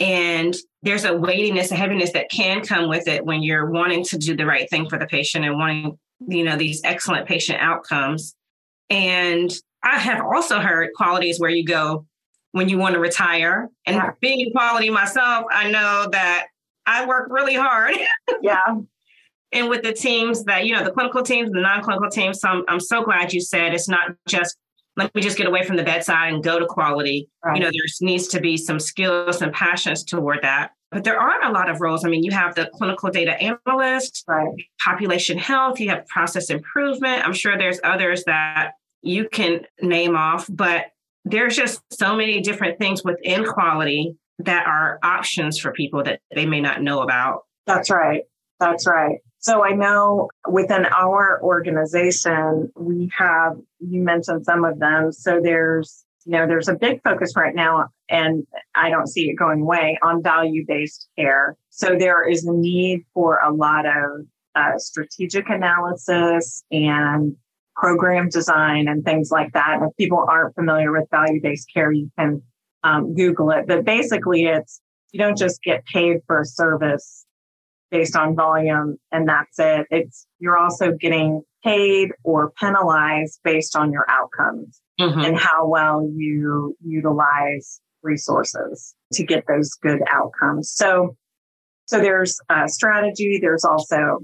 And 0.00 0.56
there's 0.82 1.04
a 1.04 1.16
weightiness, 1.16 1.70
a 1.70 1.76
heaviness 1.76 2.12
that 2.12 2.30
can 2.30 2.62
come 2.62 2.88
with 2.88 3.06
it 3.06 3.24
when 3.24 3.42
you're 3.42 3.70
wanting 3.70 4.04
to 4.04 4.18
do 4.18 4.36
the 4.36 4.46
right 4.46 4.68
thing 4.68 4.88
for 4.88 4.98
the 4.98 5.06
patient 5.06 5.44
and 5.44 5.56
wanting, 5.56 5.98
you 6.26 6.44
know, 6.44 6.56
these 6.56 6.80
excellent 6.82 7.28
patient 7.28 7.60
outcomes. 7.60 8.34
And 8.90 9.52
I 9.82 9.98
have 9.98 10.24
also 10.24 10.60
heard 10.60 10.90
qualities 10.96 11.38
where 11.38 11.50
you 11.50 11.64
go 11.64 12.06
when 12.52 12.68
you 12.68 12.78
want 12.78 12.94
to 12.94 13.00
retire. 13.00 13.68
And 13.86 13.96
yeah. 13.96 14.10
being 14.20 14.40
in 14.40 14.52
quality 14.52 14.90
myself, 14.90 15.44
I 15.50 15.70
know 15.70 16.08
that 16.10 16.46
I 16.86 17.06
work 17.06 17.28
really 17.30 17.54
hard. 17.54 17.94
yeah. 18.42 18.76
and 19.52 19.68
with 19.68 19.82
the 19.82 19.92
teams 19.92 20.44
that, 20.44 20.66
you 20.66 20.74
know, 20.74 20.84
the 20.84 20.90
clinical 20.90 21.22
teams, 21.22 21.50
the 21.50 21.60
non 21.60 21.82
clinical 21.82 22.10
teams. 22.10 22.40
So 22.40 22.48
I'm, 22.48 22.64
I'm 22.66 22.80
so 22.80 23.02
glad 23.02 23.32
you 23.32 23.40
said 23.40 23.74
it's 23.74 23.88
not 23.88 24.12
just 24.26 24.56
let 24.96 25.14
me 25.14 25.22
just 25.22 25.36
get 25.36 25.46
away 25.46 25.64
from 25.64 25.76
the 25.76 25.82
bedside 25.82 26.32
and 26.32 26.42
go 26.42 26.58
to 26.58 26.66
quality. 26.66 27.28
Right. 27.44 27.56
You 27.56 27.62
know, 27.62 27.68
there 27.68 28.08
needs 28.08 28.28
to 28.28 28.40
be 28.40 28.56
some 28.56 28.78
skills 28.78 29.42
and 29.42 29.52
passions 29.52 30.04
toward 30.04 30.42
that. 30.42 30.72
But 30.90 31.02
there 31.02 31.18
aren't 31.18 31.44
a 31.44 31.50
lot 31.50 31.68
of 31.68 31.80
roles. 31.80 32.04
I 32.04 32.08
mean, 32.08 32.22
you 32.22 32.30
have 32.30 32.54
the 32.54 32.70
clinical 32.74 33.10
data 33.10 33.32
analyst, 33.42 34.24
right. 34.28 34.48
population 34.84 35.36
health, 35.36 35.80
you 35.80 35.88
have 35.90 36.06
process 36.06 36.50
improvement. 36.50 37.26
I'm 37.26 37.32
sure 37.32 37.58
there's 37.58 37.80
others 37.82 38.22
that 38.24 38.72
you 39.02 39.28
can 39.28 39.66
name 39.82 40.14
off, 40.14 40.46
but 40.48 40.86
there's 41.24 41.56
just 41.56 41.80
so 41.90 42.14
many 42.14 42.40
different 42.40 42.78
things 42.78 43.02
within 43.02 43.44
quality 43.44 44.16
that 44.38 44.66
are 44.66 44.98
options 45.02 45.58
for 45.58 45.72
people 45.72 46.04
that 46.04 46.20
they 46.34 46.46
may 46.46 46.60
not 46.60 46.82
know 46.82 47.02
about. 47.02 47.42
That's 47.66 47.90
right. 47.90 48.22
That's 48.60 48.86
right. 48.86 49.18
So 49.44 49.62
I 49.62 49.72
know 49.72 50.30
within 50.48 50.86
our 50.86 51.38
organization, 51.42 52.72
we 52.76 53.10
have, 53.14 53.58
you 53.78 54.00
mentioned 54.00 54.46
some 54.46 54.64
of 54.64 54.78
them. 54.78 55.12
So 55.12 55.38
there's, 55.42 56.02
you 56.24 56.32
know, 56.32 56.46
there's 56.46 56.68
a 56.68 56.74
big 56.74 57.02
focus 57.04 57.34
right 57.36 57.54
now, 57.54 57.88
and 58.08 58.46
I 58.74 58.88
don't 58.88 59.06
see 59.06 59.28
it 59.28 59.34
going 59.34 59.60
away 59.60 59.98
on 60.02 60.22
value 60.22 60.64
based 60.66 61.10
care. 61.18 61.58
So 61.68 61.94
there 61.98 62.26
is 62.26 62.46
a 62.46 62.54
need 62.54 63.02
for 63.12 63.38
a 63.44 63.52
lot 63.52 63.84
of 63.84 64.24
uh, 64.54 64.78
strategic 64.78 65.50
analysis 65.50 66.64
and 66.70 67.36
program 67.76 68.30
design 68.30 68.88
and 68.88 69.04
things 69.04 69.30
like 69.30 69.52
that. 69.52 69.80
if 69.82 69.94
people 69.98 70.24
aren't 70.26 70.54
familiar 70.54 70.90
with 70.90 71.04
value 71.10 71.42
based 71.42 71.68
care, 71.70 71.92
you 71.92 72.10
can 72.18 72.40
um, 72.82 73.14
Google 73.14 73.50
it. 73.50 73.66
But 73.66 73.84
basically, 73.84 74.46
it's 74.46 74.80
you 75.12 75.20
don't 75.20 75.36
just 75.36 75.62
get 75.62 75.84
paid 75.84 76.20
for 76.26 76.40
a 76.40 76.46
service 76.46 77.26
based 77.94 78.16
on 78.16 78.34
volume 78.34 78.96
and 79.12 79.28
that's 79.28 79.56
it. 79.60 79.86
It's 79.88 80.26
you're 80.40 80.58
also 80.58 80.90
getting 80.90 81.42
paid 81.62 82.10
or 82.24 82.50
penalized 82.58 83.38
based 83.44 83.76
on 83.76 83.92
your 83.92 84.04
outcomes 84.10 84.80
mm-hmm. 85.00 85.20
and 85.20 85.38
how 85.38 85.68
well 85.68 86.04
you 86.12 86.76
utilize 86.84 87.80
resources 88.02 88.96
to 89.12 89.24
get 89.24 89.44
those 89.46 89.70
good 89.74 90.00
outcomes. 90.12 90.72
So 90.72 91.16
so 91.86 92.00
there's 92.00 92.40
a 92.50 92.68
strategy, 92.68 93.38
there's 93.40 93.64
also 93.64 94.18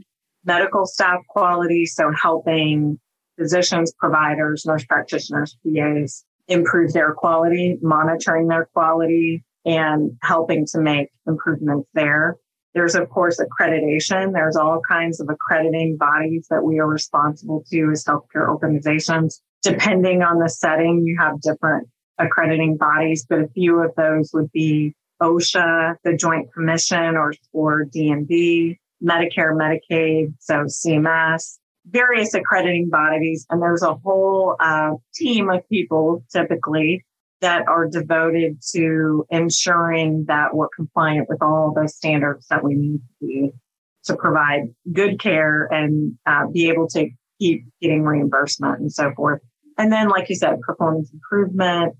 medical 0.45 0.85
staff 0.85 1.21
quality, 1.29 1.87
so 1.87 2.11
helping 2.21 2.99
physicians, 3.39 3.93
providers, 4.01 4.65
nurse 4.67 4.85
practitioners, 4.85 5.57
PAs 5.65 6.25
improve 6.49 6.93
their 6.93 7.15
quality, 7.15 7.79
monitoring 7.83 8.49
their 8.49 8.69
quality 8.75 9.45
and 9.65 10.11
helping 10.23 10.67
to 10.73 10.81
make 10.81 11.11
improvements 11.29 11.89
there. 11.95 12.37
There's, 12.75 12.95
of 12.95 13.09
course, 13.11 13.41
accreditation. 13.41 14.33
There's 14.33 14.57
all 14.57 14.81
kinds 14.89 15.21
of 15.21 15.29
accrediting 15.29 15.97
bodies 15.97 16.47
that 16.51 16.63
we 16.63 16.79
are 16.79 16.87
responsible 16.87 17.65
to 17.71 17.91
as 17.91 18.05
healthcare 18.05 18.49
organizations. 18.49 19.43
Depending 19.63 20.23
on 20.23 20.39
the 20.39 20.49
setting, 20.49 21.03
you 21.05 21.17
have 21.19 21.41
different 21.41 21.89
accrediting 22.19 22.77
bodies, 22.77 23.27
but 23.29 23.41
a 23.41 23.49
few 23.49 23.83
of 23.83 23.95
those 23.97 24.31
would 24.33 24.51
be 24.53 24.95
OSHA, 25.21 25.97
the 26.05 26.17
Joint 26.17 26.53
Commission, 26.53 27.17
or, 27.17 27.35
or 27.53 27.85
DNV, 27.85 28.79
Medicare, 29.03 29.55
Medicaid, 29.55 30.35
so 30.39 30.65
CMS, 30.65 31.59
various 31.87 32.35
accrediting 32.35 32.89
bodies. 32.89 33.47
And 33.51 33.61
there's 33.61 33.83
a 33.83 33.95
whole 33.95 34.57
uh, 34.61 34.93
team 35.15 35.51
of 35.51 35.69
people 35.69 36.25
typically 36.33 37.05
that 37.41 37.67
are 37.69 37.87
devoted 37.87 38.61
to 38.73 39.27
ensuring 39.31 40.25
that 40.29 40.55
we're 40.55 40.69
compliant 40.75 41.29
with 41.29 41.43
all 41.43 41.73
those 41.75 41.97
standards 41.97 42.47
that 42.49 42.63
we 42.63 42.75
need 42.75 42.99
to 42.99 43.27
be 43.27 43.51
to 44.05 44.17
provide 44.17 44.75
good 44.93 45.21
care 45.21 45.67
and 45.67 46.19
uh, 46.27 46.47
be 46.53 46.69
able 46.69 46.89
to 46.89 47.09
keep 47.39 47.65
getting 47.81 48.03
reimbursement 48.03 48.81
and 48.81 48.93
so 48.93 49.13
forth. 49.15 49.41
And 49.79 49.93
then, 49.93 50.09
like 50.09 50.29
you 50.29 50.37
said, 50.37 50.61
performance 50.61 51.11
improvement, 51.13 51.95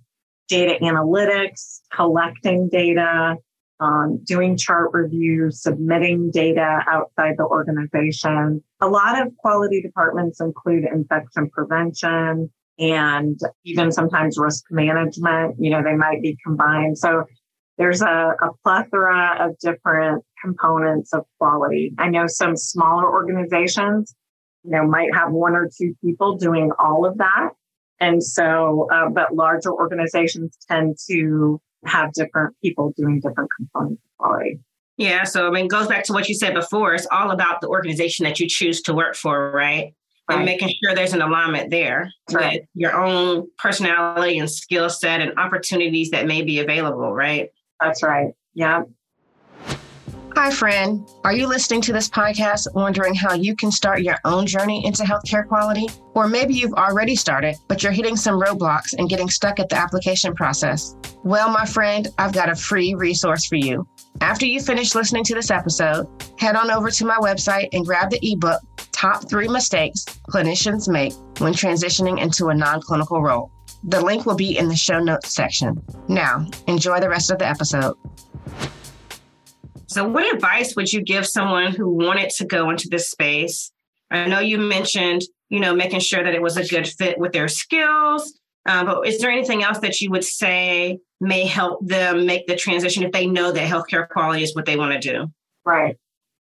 data 0.49 0.79
analytics, 0.83 1.81
collecting 1.95 2.69
data, 2.71 3.37
um, 3.81 4.21
doing 4.25 4.59
chart 4.59 4.91
reviews, 4.93 5.63
submitting 5.63 6.31
data 6.31 6.81
outside 6.87 7.37
the 7.39 7.45
organization. 7.45 8.63
A 8.81 8.89
lot 8.89 9.21
of 9.21 9.35
quality 9.39 9.81
departments 9.81 10.41
include 10.41 10.85
infection 10.85 11.49
prevention, 11.51 12.53
and 12.81 13.39
even 13.65 13.93
sometimes 13.93 14.39
risk 14.39 14.65
management. 14.71 15.57
You 15.59 15.71
know, 15.71 15.83
they 15.83 15.95
might 15.95 16.23
be 16.23 16.37
combined. 16.45 16.99
So 16.99 17.25
there's 17.79 18.03
a, 18.03 18.35
a, 18.43 18.51
plethora 18.65 19.37
of 19.41 19.59
different 19.59 20.25
components 20.43 21.13
of 21.13 21.25
quality. 21.39 21.95
I 21.99 22.09
know 22.09 22.27
some 22.27 22.57
smaller 22.57 23.11
organizations, 23.11 24.15
you 24.65 24.73
know, 24.73 24.87
might 24.87 25.15
have 25.15 25.31
one 25.31 25.55
or 25.55 25.71
two 25.79 25.95
people 26.05 26.37
doing 26.37 26.73
all 26.79 27.07
of 27.07 27.19
that. 27.19 27.51
And 28.01 28.23
so, 28.23 28.89
uh, 28.93 29.09
but 29.11 29.35
larger 29.35 29.73
organizations 29.73 30.57
tend 30.69 30.97
to 31.11 31.61
have 31.85 32.13
different 32.13 32.55
people 32.63 32.93
doing 32.97 33.21
different 33.21 33.51
components 33.57 34.03
of 34.05 34.19
quality. 34.19 34.61
Yeah. 34.97 35.25
So, 35.25 35.47
I 35.47 35.51
mean, 35.51 35.67
it 35.67 35.71
goes 35.71 35.87
back 35.87 36.05
to 36.05 36.13
what 36.13 36.29
you 36.29 36.35
said 36.35 36.53
before. 36.53 36.95
It's 36.95 37.07
all 37.11 37.31
about 37.31 37.63
the 37.63 37.69
organization 37.69 38.25
that 38.25 38.41
you 38.41 38.49
choose 38.49 38.83
to 38.83 38.95
work 38.95 39.15
for, 39.15 39.51
right? 39.51 39.95
Right. 40.31 40.37
and 40.37 40.45
making 40.45 40.73
sure 40.83 40.95
there's 40.95 41.13
an 41.13 41.23
alignment 41.23 41.71
there 41.71 42.13
right. 42.33 42.61
with 42.61 42.69
your 42.75 43.01
own 43.01 43.49
personality 43.59 44.39
and 44.39 44.51
skill 44.51 44.89
set 44.89 45.21
and 45.21 45.39
opportunities 45.39 46.11
that 46.11 46.27
may 46.27 46.43
be 46.43 46.61
available, 46.61 47.13
right? 47.13 47.51
That's 47.81 48.03
right. 48.03 48.33
Yeah. 48.55 48.85
Hi, 50.37 50.51
friend. 50.51 51.07
Are 51.25 51.33
you 51.33 51.47
listening 51.49 51.81
to 51.83 51.93
this 51.93 52.09
podcast 52.09 52.73
wondering 52.75 53.15
how 53.15 53.35
you 53.35 53.57
can 53.57 53.73
start 53.73 54.03
your 54.03 54.17
own 54.25 54.47
journey 54.47 54.87
into 54.87 55.03
healthcare 55.03 55.47
quality? 55.47 55.87
Or 56.15 56.29
maybe 56.29 56.55
you've 56.55 56.73
already 56.75 57.17
started, 57.17 57.57
but 57.69 57.83
you're 57.83 57.93
hitting 57.93 58.17
some 58.17 58.41
roadblocks 58.41 58.95
and 58.97 59.09
getting 59.09 59.29
stuck 59.29 59.59
at 59.59 59.69
the 59.69 59.77
application 59.77 60.35
process. 60.35 60.97
Well, 61.25 61.51
my 61.51 61.67
friend, 61.67 62.09
I've 62.17 62.33
got 62.33 62.49
a 62.49 62.55
free 62.55 62.95
resource 62.95 63.45
for 63.45 63.57
you. 63.57 63.87
After 64.21 64.47
you 64.47 64.61
finish 64.61 64.95
listening 64.95 65.25
to 65.25 65.35
this 65.35 65.51
episode, 65.51 66.07
head 66.39 66.57
on 66.57 66.71
over 66.71 66.91
to 66.91 67.05
my 67.05 67.17
website 67.17 67.69
and 67.73 67.85
grab 67.85 68.11
the 68.11 68.21
ebook, 68.23 68.61
Top 69.01 69.27
Three 69.31 69.49
Mistakes 69.49 70.05
Clinicians 70.29 70.87
Make 70.87 71.15
When 71.39 71.55
Transitioning 71.55 72.21
into 72.21 72.49
a 72.49 72.55
Non 72.55 72.83
Clinical 72.83 73.23
Role. 73.23 73.51
The 73.83 73.99
link 73.99 74.27
will 74.27 74.37
be 74.37 74.59
in 74.59 74.69
the 74.69 74.77
show 74.77 75.01
notes 75.01 75.33
section. 75.35 75.83
Now, 76.09 76.47
enjoy 76.67 77.01
the 77.01 77.09
rest 77.09 77.31
of 77.31 77.39
the 77.39 77.49
episode. 77.49 77.97
So, 79.87 80.07
what 80.07 80.31
advice 80.35 80.77
would 80.77 80.93
you 80.93 81.01
give 81.03 81.27
someone 81.27 81.73
who 81.73 81.89
wanted 81.89 82.29
to 82.33 82.45
go 82.45 82.69
into 82.69 82.91
this 82.91 83.11
space? 83.11 83.73
I 84.11 84.27
know 84.27 84.41
you 84.41 84.59
mentioned, 84.59 85.23
you 85.49 85.61
know, 85.61 85.75
making 85.75 86.01
sure 86.01 86.23
that 86.23 86.35
it 86.35 86.43
was 86.43 86.59
a 86.59 86.67
good 86.67 86.87
fit 86.87 87.19
with 87.19 87.33
their 87.33 87.49
skills, 87.49 88.39
um, 88.67 88.85
but 88.85 89.09
is 89.09 89.19
there 89.19 89.31
anything 89.31 89.63
else 89.63 89.79
that 89.79 90.03
you 90.03 90.11
would 90.11 90.25
say 90.25 90.99
may 91.23 91.47
help 91.47 91.87
them 91.87 92.27
make 92.27 92.47
the 92.47 92.55
transition 92.55 93.03
if 93.05 93.13
they 93.13 93.25
know 93.25 93.51
that 93.51 93.67
healthcare 93.67 94.07
quality 94.07 94.43
is 94.43 94.55
what 94.55 94.67
they 94.67 94.77
want 94.77 94.93
to 94.93 94.99
do? 94.99 95.33
Right. 95.65 95.97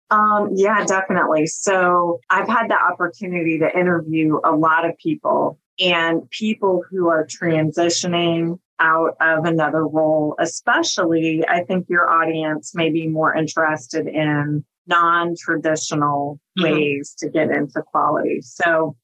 Um, 0.09 0.49
yeah, 0.53 0.85
definitely. 0.85 1.47
So 1.47 2.19
I've 2.29 2.47
had 2.47 2.69
the 2.69 2.75
opportunity 2.75 3.59
to 3.59 3.77
interview 3.77 4.39
a 4.43 4.51
lot 4.51 4.85
of 4.87 4.97
people 4.97 5.59
and 5.79 6.29
people 6.29 6.83
who 6.89 7.07
are 7.07 7.25
transitioning 7.25 8.59
out 8.79 9.15
of 9.21 9.45
another 9.45 9.87
role, 9.87 10.35
especially 10.39 11.43
I 11.47 11.63
think 11.63 11.87
your 11.89 12.09
audience 12.09 12.75
may 12.75 12.89
be 12.89 13.07
more 13.07 13.35
interested 13.35 14.07
in 14.07 14.63
non 14.87 15.35
traditional 15.39 16.39
mm-hmm. 16.59 16.73
ways 16.73 17.15
to 17.19 17.29
get 17.29 17.49
into 17.49 17.81
quality. 17.81 18.41
So 18.41 18.95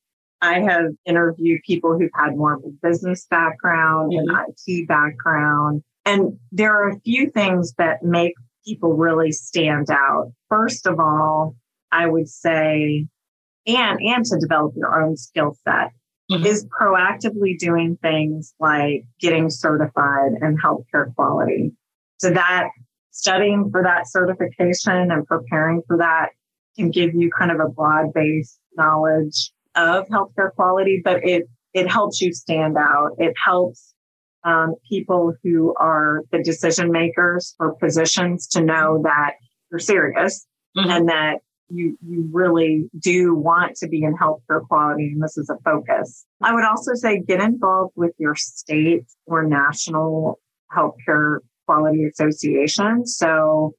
I 0.42 0.62
have 0.62 0.92
interviewed 1.06 1.62
people 1.66 1.98
who've 1.98 2.12
had 2.14 2.36
more 2.36 2.54
of 2.54 2.64
a 2.64 2.88
business 2.88 3.26
background, 3.30 4.14
mm-hmm. 4.14 4.36
an 4.36 4.46
IT 4.68 4.88
background. 4.88 5.84
And 6.06 6.38
there 6.52 6.74
are 6.74 6.90
a 6.90 7.00
few 7.02 7.30
things 7.30 7.74
that 7.78 8.04
make 8.04 8.34
people 8.70 8.96
really 8.96 9.32
stand 9.32 9.90
out. 9.90 10.32
First 10.48 10.86
of 10.86 11.00
all, 11.00 11.56
I 11.92 12.08
would 12.08 12.30
say, 12.30 13.08
and 13.66 14.00
and 14.00 14.26
to 14.26 14.38
develop 14.40 14.74
your 14.76 15.04
own 15.04 15.18
skill 15.18 15.56
set 15.64 15.92
mm-hmm. 16.32 16.46
is 16.46 16.68
proactively 16.80 17.58
doing 17.58 17.98
things 18.02 18.54
like 18.60 19.04
getting 19.20 19.50
certified 19.50 20.34
in 20.42 20.58
healthcare 20.64 21.14
quality. 21.16 21.72
So 22.18 22.30
that 22.32 22.70
studying 23.12 23.70
for 23.72 23.84
that 23.84 24.08
certification 24.08 25.12
and 25.12 25.26
preparing 25.26 25.82
for 25.88 25.98
that 25.98 26.30
can 26.78 26.92
give 26.92 27.14
you 27.16 27.30
kind 27.38 27.52
of 27.52 27.60
a 27.60 27.70
broad 27.70 28.14
based 28.14 28.60
knowledge 28.76 29.52
of 29.76 30.08
healthcare 30.08 30.54
quality, 30.56 31.02
but 31.04 31.24
it 31.24 31.44
it 31.74 31.90
helps 31.90 32.22
you 32.22 32.34
stand 32.34 32.78
out. 32.78 33.12
It 33.18 33.34
helps 33.44 33.94
um, 34.44 34.76
people 34.88 35.34
who 35.44 35.74
are 35.80 36.24
the 36.32 36.42
decision 36.44 36.92
makers 36.92 37.54
for 37.58 37.74
positions 37.76 38.48
to 38.48 38.62
know 38.62 39.02
that 39.04 39.34
you're 39.72 39.80
serious 39.80 40.46
mm-hmm. 40.78 40.90
and 40.90 41.10
that 41.10 41.40
you 41.70 41.98
you 42.08 42.28
really 42.32 42.90
do 42.98 43.36
want 43.36 43.76
to 43.76 43.88
be 43.88 44.04
in 44.04 44.16
healthcare 44.16 44.66
quality 44.68 45.12
and 45.14 45.22
this 45.22 45.38
is 45.38 45.50
a 45.50 45.58
focus. 45.64 46.26
I 46.42 46.54
would 46.54 46.64
also 46.64 46.94
say 46.96 47.22
get 47.22 47.42
involved 47.42 47.94
with 47.96 48.14
your 48.18 48.36
state 48.36 49.06
or 49.26 49.44
national 49.44 50.40
healthcare 50.76 51.40
quality 51.68 52.06
association. 52.06 53.06
So 53.06 53.76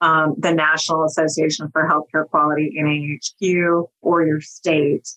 um, 0.00 0.34
the 0.38 0.52
National 0.52 1.04
Association 1.04 1.70
for 1.72 1.88
Healthcare 1.88 2.28
Quality, 2.28 2.74
NAHQ, 2.78 3.88
or 4.02 4.26
your 4.26 4.40
state. 4.40 5.08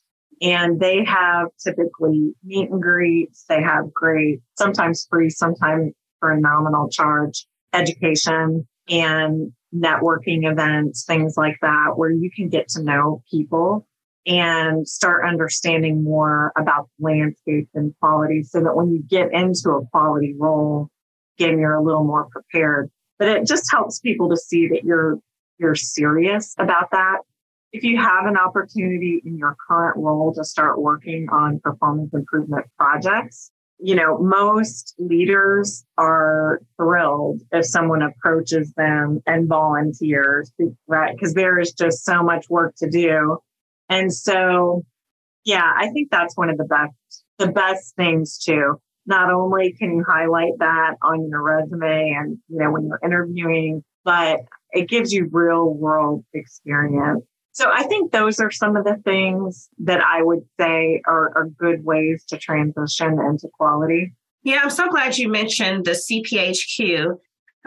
And 0.41 0.79
they 0.79 1.03
have 1.03 1.47
typically 1.61 2.33
meet 2.43 2.69
and 2.69 2.81
greets. 2.81 3.45
They 3.49 3.61
have 3.61 3.93
great, 3.93 4.39
sometimes 4.57 5.05
free, 5.09 5.29
sometimes 5.29 5.93
for 6.19 6.31
a 6.31 6.39
nominal 6.39 6.89
charge, 6.89 7.45
education 7.73 8.67
and 8.89 9.51
networking 9.73 10.49
events, 10.49 11.05
things 11.05 11.35
like 11.37 11.57
that, 11.61 11.93
where 11.95 12.11
you 12.11 12.29
can 12.35 12.49
get 12.49 12.67
to 12.69 12.83
know 12.83 13.21
people 13.29 13.85
and 14.25 14.87
start 14.87 15.25
understanding 15.25 16.03
more 16.03 16.51
about 16.57 16.89
the 16.97 17.05
landscape 17.05 17.69
and 17.73 17.93
quality 17.99 18.43
so 18.43 18.59
that 18.61 18.75
when 18.75 18.91
you 18.91 19.01
get 19.01 19.33
into 19.33 19.71
a 19.71 19.85
quality 19.87 20.35
role, 20.37 20.89
again, 21.37 21.59
you're 21.59 21.75
a 21.75 21.83
little 21.83 22.03
more 22.03 22.27
prepared. 22.31 22.89
But 23.17 23.29
it 23.29 23.47
just 23.47 23.69
helps 23.71 23.99
people 23.99 24.29
to 24.29 24.37
see 24.37 24.67
that 24.69 24.83
you're 24.83 25.19
you're 25.57 25.75
serious 25.75 26.55
about 26.57 26.91
that. 26.91 27.17
If 27.71 27.83
you 27.83 27.97
have 27.97 28.25
an 28.25 28.35
opportunity 28.35 29.21
in 29.23 29.37
your 29.37 29.55
current 29.67 29.97
role 29.97 30.33
to 30.33 30.43
start 30.43 30.81
working 30.81 31.27
on 31.31 31.59
performance 31.59 32.13
improvement 32.13 32.65
projects, 32.77 33.51
you 33.79 33.95
know, 33.95 34.17
most 34.17 34.95
leaders 34.97 35.85
are 35.97 36.61
thrilled 36.77 37.41
if 37.51 37.65
someone 37.65 38.01
approaches 38.01 38.73
them 38.75 39.21
and 39.25 39.47
volunteers, 39.47 40.51
right? 40.87 41.15
Because 41.15 41.33
there 41.33 41.59
is 41.59 41.71
just 41.71 42.03
so 42.03 42.21
much 42.23 42.49
work 42.49 42.75
to 42.77 42.89
do. 42.89 43.37
And 43.87 44.13
so, 44.13 44.83
yeah, 45.45 45.71
I 45.77 45.89
think 45.91 46.09
that's 46.11 46.35
one 46.35 46.49
of 46.49 46.57
the 46.57 46.65
best, 46.65 47.23
the 47.37 47.47
best 47.47 47.95
things 47.95 48.37
too. 48.37 48.81
Not 49.05 49.31
only 49.31 49.73
can 49.79 49.95
you 49.95 50.03
highlight 50.05 50.53
that 50.59 50.95
on 51.01 51.29
your 51.29 51.41
resume 51.41 52.15
and, 52.17 52.37
you 52.49 52.59
know, 52.59 52.71
when 52.71 52.87
you're 52.87 52.99
interviewing, 53.03 53.83
but 54.03 54.41
it 54.71 54.89
gives 54.89 55.13
you 55.13 55.29
real 55.31 55.73
world 55.73 56.25
experience. 56.33 57.23
So 57.51 57.69
I 57.71 57.83
think 57.83 58.11
those 58.11 58.39
are 58.39 58.51
some 58.51 58.75
of 58.75 58.85
the 58.85 58.97
things 59.03 59.69
that 59.79 60.01
I 60.01 60.21
would 60.21 60.45
say 60.59 61.01
are, 61.05 61.35
are 61.35 61.45
good 61.45 61.83
ways 61.83 62.23
to 62.29 62.37
transition 62.37 63.19
into 63.19 63.49
quality. 63.57 64.13
Yeah, 64.43 64.59
I'm 64.63 64.69
so 64.69 64.87
glad 64.87 65.17
you 65.17 65.29
mentioned 65.29 65.85
the 65.85 65.91
CPHQ, 65.91 67.17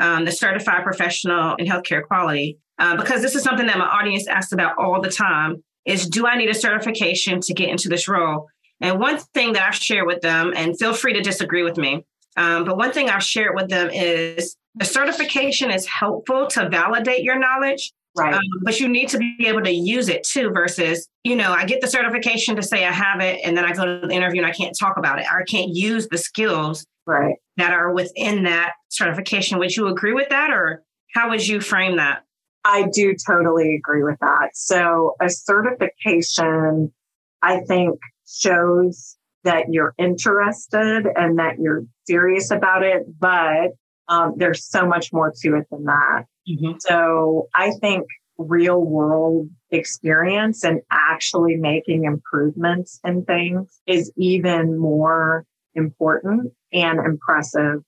um, 0.01 0.25
the 0.25 0.33
Certified 0.33 0.85
Professional 0.85 1.57
in 1.57 1.67
Healthcare 1.67 2.07
Quality, 2.07 2.59
uh, 2.79 2.97
because 2.97 3.21
this 3.21 3.35
is 3.35 3.43
something 3.43 3.67
that 3.67 3.79
my 3.79 3.87
audience 3.87 4.27
asks 4.27 4.53
about 4.53 4.79
all 4.79 5.01
the 5.01 5.11
time 5.11 5.63
is 5.85 6.09
do 6.09 6.27
I 6.27 6.37
need 6.37 6.49
a 6.49 6.55
certification 6.55 7.41
to 7.41 7.53
get 7.53 7.69
into 7.69 7.89
this 7.89 8.09
role? 8.09 8.49
And 8.81 8.99
one 8.99 9.19
thing 9.19 9.53
that 9.53 9.63
I've 9.63 9.75
shared 9.75 10.07
with 10.07 10.23
them, 10.23 10.53
and 10.57 10.79
feel 10.79 10.95
free 10.95 11.13
to 11.13 11.21
disagree 11.21 11.63
with 11.63 11.77
me, 11.77 12.05
um, 12.37 12.65
but 12.65 12.77
one 12.77 12.93
thing 12.93 13.11
I've 13.11 13.23
shared 13.23 13.55
with 13.55 13.69
them 13.69 13.91
is 13.91 14.57
the 14.75 14.85
certification 14.85 15.71
is 15.71 15.87
helpful 15.87 16.47
to 16.49 16.69
validate 16.69 17.23
your 17.23 17.39
knowledge, 17.39 17.93
Right. 18.15 18.35
Um, 18.35 18.41
but 18.63 18.79
you 18.79 18.89
need 18.89 19.09
to 19.09 19.19
be 19.19 19.47
able 19.47 19.63
to 19.63 19.73
use 19.73 20.09
it 20.11 20.23
too, 20.23 20.51
versus, 20.51 21.09
you 21.25 21.35
know, 21.35 21.53
I 21.53 21.65
get 21.65 21.81
the 21.81 21.87
certification 21.87 22.57
to 22.57 22.63
say 22.63 22.85
I 22.85 22.93
have 22.93 23.21
it, 23.21 23.41
and 23.43 23.57
then 23.57 23.65
I 23.65 23.73
go 23.73 24.01
to 24.01 24.07
the 24.07 24.13
interview 24.13 24.43
and 24.43 24.51
I 24.51 24.53
can't 24.53 24.77
talk 24.79 24.99
about 24.99 25.19
it. 25.19 25.27
I 25.31 25.43
can't 25.45 25.71
use 25.75 26.09
the 26.09 26.19
skills 26.19 26.85
right. 27.07 27.37
that 27.57 27.73
are 27.73 27.93
within 27.93 28.45
that 28.45 28.73
certification. 28.91 29.59
Would 29.59 29.75
you 29.75 29.87
agree 29.89 30.13
with 30.13 30.29
that, 30.29 30.51
or 30.51 30.83
how 31.15 31.31
would 31.31 31.47
you 31.47 31.61
frame 31.61 31.97
that? 31.97 32.25
I 32.65 32.89
do 32.93 33.15
totally 33.27 33.75
agree 33.75 34.03
with 34.03 34.19
that. 34.21 34.51
So, 34.55 35.15
a 35.21 35.31
certification, 35.31 36.93
I 37.41 37.61
think, 37.61 37.99
shows 38.29 39.17
that 39.45 39.65
you're 39.71 39.95
interested 39.99 41.07
and 41.17 41.39
that 41.39 41.59
you're 41.59 41.85
serious 42.07 42.51
about 42.51 42.83
it, 42.83 43.03
but 43.19 43.71
um, 44.09 44.35
there's 44.37 44.65
so 44.65 44.87
much 44.87 45.13
more 45.13 45.33
to 45.43 45.57
it 45.57 45.67
than 45.71 45.85
that. 45.85 46.25
Mm-hmm. 46.49 46.73
So 46.81 47.49
I 47.55 47.73
think 47.81 48.07
real 48.39 48.81
world 48.81 49.49
experience 49.71 50.65
and 50.65 50.81
actually 50.91 51.57
making 51.57 52.05
improvements 52.05 52.99
in 53.05 53.25
things 53.25 53.81
is 53.87 54.13
even 54.17 54.79
more 54.79 55.45
important 55.75 56.53
and 56.73 56.99
impressive. 56.99 57.81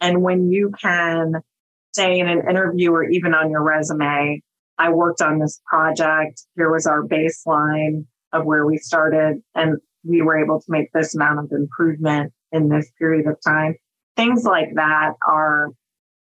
And 0.00 0.22
when 0.22 0.50
you 0.50 0.72
can 0.80 1.34
say 1.94 2.18
in 2.18 2.28
an 2.28 2.42
interview 2.48 2.92
or 2.92 3.04
even 3.04 3.34
on 3.34 3.50
your 3.50 3.62
resume, 3.62 4.42
I 4.78 4.90
worked 4.90 5.22
on 5.22 5.38
this 5.38 5.60
project. 5.66 6.42
Here 6.54 6.70
was 6.70 6.86
our 6.86 7.02
baseline 7.02 8.04
of 8.32 8.44
where 8.44 8.66
we 8.66 8.76
started 8.78 9.42
and 9.54 9.78
we 10.04 10.22
were 10.22 10.38
able 10.38 10.60
to 10.60 10.66
make 10.68 10.92
this 10.92 11.14
amount 11.14 11.40
of 11.40 11.50
improvement 11.52 12.32
in 12.52 12.68
this 12.68 12.90
period 12.98 13.26
of 13.26 13.38
time. 13.44 13.74
Things 14.16 14.44
like 14.44 14.74
that 14.74 15.12
are 15.26 15.70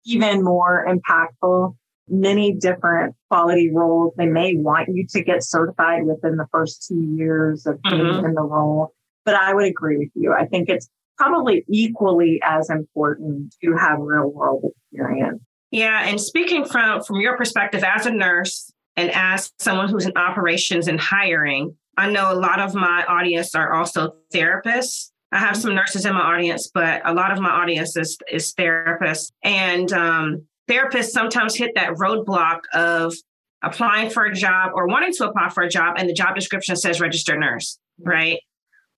even 0.04 0.42
more 0.42 0.86
impactful. 0.88 1.74
Many 2.08 2.52
different 2.52 3.14
quality 3.30 3.70
roles, 3.72 4.12
they 4.16 4.26
may 4.26 4.56
want 4.56 4.88
you 4.92 5.06
to 5.10 5.22
get 5.22 5.44
certified 5.44 6.04
within 6.04 6.36
the 6.36 6.46
first 6.50 6.86
two 6.86 7.00
years 7.00 7.64
of 7.66 7.80
being 7.82 8.02
mm-hmm. 8.02 8.26
in 8.26 8.34
the 8.34 8.42
role. 8.42 8.92
But 9.24 9.36
I 9.36 9.54
would 9.54 9.64
agree 9.64 9.98
with 9.98 10.10
you. 10.14 10.32
I 10.32 10.46
think 10.46 10.68
it's 10.68 10.88
probably 11.16 11.64
equally 11.68 12.40
as 12.42 12.68
important 12.68 13.54
to 13.62 13.76
have 13.76 14.00
real 14.00 14.30
world 14.30 14.64
experience. 14.90 15.40
Yeah. 15.70 16.06
And 16.06 16.20
speaking 16.20 16.64
from, 16.64 17.02
from 17.02 17.20
your 17.20 17.36
perspective 17.36 17.84
as 17.84 18.04
a 18.04 18.10
nurse 18.10 18.72
and 18.96 19.10
as 19.14 19.52
someone 19.58 19.88
who's 19.88 20.04
in 20.04 20.12
operations 20.16 20.88
and 20.88 21.00
hiring, 21.00 21.76
I 21.96 22.10
know 22.10 22.32
a 22.32 22.34
lot 22.34 22.58
of 22.58 22.74
my 22.74 23.04
audience 23.08 23.54
are 23.54 23.72
also 23.72 24.16
therapists. 24.34 25.11
I 25.32 25.38
have 25.38 25.56
some 25.56 25.74
nurses 25.74 26.04
in 26.04 26.12
my 26.12 26.20
audience, 26.20 26.70
but 26.72 27.00
a 27.04 27.14
lot 27.14 27.32
of 27.32 27.40
my 27.40 27.50
audience 27.50 27.96
is, 27.96 28.18
is 28.30 28.52
therapists. 28.52 29.32
And 29.42 29.90
um, 29.92 30.46
therapists 30.70 31.10
sometimes 31.10 31.56
hit 31.56 31.74
that 31.74 31.94
roadblock 31.94 32.60
of 32.74 33.14
applying 33.62 34.10
for 34.10 34.24
a 34.24 34.34
job 34.34 34.72
or 34.74 34.86
wanting 34.86 35.12
to 35.14 35.28
apply 35.28 35.48
for 35.48 35.62
a 35.62 35.68
job, 35.68 35.96
and 35.96 36.08
the 36.08 36.12
job 36.12 36.34
description 36.34 36.76
says 36.76 37.00
registered 37.00 37.40
nurse, 37.40 37.78
right? 38.00 38.40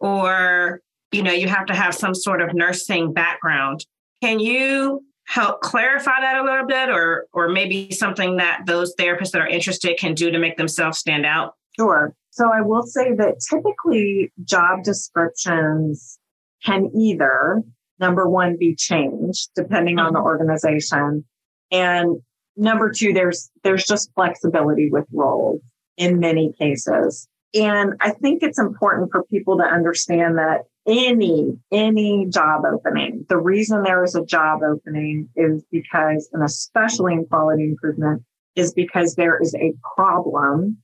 Or, 0.01 0.81
you 1.12 1.23
know, 1.23 1.33
you 1.33 1.49
have 1.49 1.66
to 1.66 1.75
have 1.75 1.94
some 1.94 2.14
sort 2.14 2.42
of 2.42 2.53
nursing 2.53 3.12
background. 3.12 3.87
Can 4.23 4.40
you 4.40 5.05
help 5.27 5.61
clarify 5.61 6.20
that 6.20 6.37
a 6.37 6.44
little 6.44 6.66
bit 6.66 6.90
or 6.90 7.27
or 7.33 7.49
maybe 7.49 7.90
something 7.90 8.37
that 8.37 8.62
those 8.66 8.94
therapists 8.97 9.31
that 9.31 9.40
are 9.40 9.47
interested 9.47 9.99
can 9.99 10.14
do 10.14 10.31
to 10.31 10.38
make 10.38 10.57
themselves 10.57 10.99
stand 10.99 11.25
out? 11.25 11.55
Sure. 11.79 12.14
So 12.31 12.51
I 12.53 12.61
will 12.61 12.83
say 12.83 13.14
that 13.14 13.40
typically 13.49 14.33
job 14.44 14.83
descriptions 14.83 16.13
can 16.64 16.90
either 16.96 17.62
number 18.00 18.29
one 18.29 18.57
be 18.59 18.74
changed 18.74 19.50
depending 19.55 19.98
on 19.98 20.12
the 20.12 20.18
mm-hmm. 20.18 20.27
organization 20.27 21.24
and 21.70 22.16
number 22.57 22.90
two 22.90 23.12
there's 23.12 23.50
there's 23.62 23.85
just 23.85 24.11
flexibility 24.14 24.88
with 24.90 25.07
roles 25.12 25.61
in 25.96 26.18
many 26.18 26.53
cases 26.59 27.29
and 27.55 27.94
i 28.00 28.11
think 28.11 28.42
it's 28.42 28.59
important 28.59 29.11
for 29.11 29.24
people 29.24 29.57
to 29.57 29.64
understand 29.64 30.38
that 30.38 30.62
any 30.87 31.57
any 31.72 32.27
job 32.27 32.62
opening 32.64 33.24
the 33.29 33.38
reason 33.38 33.83
there 33.83 34.05
is 34.05 34.14
a 34.14 34.24
job 34.24 34.61
opening 34.62 35.29
is 35.37 35.64
because 35.70 36.29
and 36.33 36.42
especially 36.42 37.14
in 37.14 37.24
quality 37.27 37.64
improvement 37.64 38.22
is 38.55 38.72
because 38.72 39.14
there 39.14 39.40
is 39.40 39.55
a 39.55 39.72
problem 39.96 40.77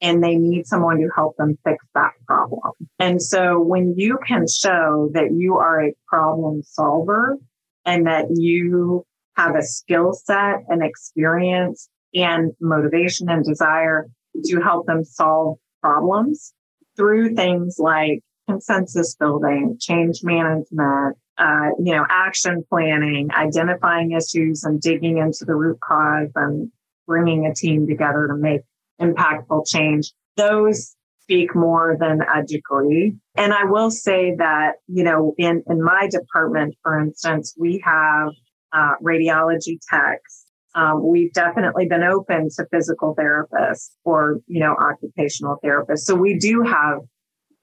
and 0.00 0.22
they 0.22 0.36
need 0.36 0.66
someone 0.66 0.98
to 0.98 1.08
help 1.14 1.36
them 1.36 1.58
fix 1.64 1.84
that 1.94 2.12
problem. 2.26 2.72
And 2.98 3.20
so 3.20 3.60
when 3.60 3.94
you 3.96 4.18
can 4.26 4.46
show 4.46 5.10
that 5.14 5.32
you 5.32 5.56
are 5.56 5.82
a 5.82 5.94
problem 6.06 6.62
solver 6.62 7.38
and 7.84 8.06
that 8.06 8.26
you 8.30 9.04
have 9.36 9.56
a 9.56 9.62
skill 9.62 10.12
set 10.12 10.64
and 10.68 10.82
experience 10.82 11.88
and 12.14 12.52
motivation 12.60 13.28
and 13.28 13.44
desire 13.44 14.08
to 14.44 14.60
help 14.60 14.86
them 14.86 15.04
solve 15.04 15.58
problems 15.82 16.52
through 16.96 17.34
things 17.34 17.76
like 17.78 18.20
consensus 18.48 19.14
building, 19.14 19.76
change 19.80 20.20
management, 20.22 21.16
uh, 21.36 21.68
you 21.78 21.94
know, 21.94 22.04
action 22.08 22.64
planning, 22.68 23.28
identifying 23.32 24.12
issues 24.12 24.64
and 24.64 24.80
digging 24.80 25.18
into 25.18 25.44
the 25.44 25.54
root 25.54 25.78
cause 25.80 26.30
and 26.34 26.70
bringing 27.06 27.46
a 27.46 27.54
team 27.54 27.86
together 27.86 28.26
to 28.28 28.34
make 28.34 28.62
impactful 29.00 29.66
change. 29.66 30.12
Those 30.36 30.94
speak 31.22 31.54
more 31.54 31.96
than 32.00 32.20
a 32.22 32.42
degree. 32.44 33.14
And 33.36 33.52
I 33.52 33.64
will 33.64 33.90
say 33.90 34.34
that, 34.38 34.76
you 34.86 35.04
know, 35.04 35.34
in, 35.36 35.62
in 35.68 35.82
my 35.82 36.08
department, 36.10 36.74
for 36.82 36.98
instance, 36.98 37.54
we 37.58 37.82
have 37.84 38.30
uh, 38.72 38.92
radiology 39.02 39.78
techs, 39.90 40.46
Um, 40.74 41.06
we've 41.06 41.32
definitely 41.32 41.86
been 41.86 42.02
open 42.02 42.48
to 42.56 42.66
physical 42.70 43.14
therapists 43.16 43.90
or, 44.04 44.40
you 44.46 44.60
know, 44.60 44.76
occupational 44.76 45.58
therapists. 45.64 46.00
So 46.00 46.14
we 46.14 46.38
do 46.38 46.62
have 46.62 46.98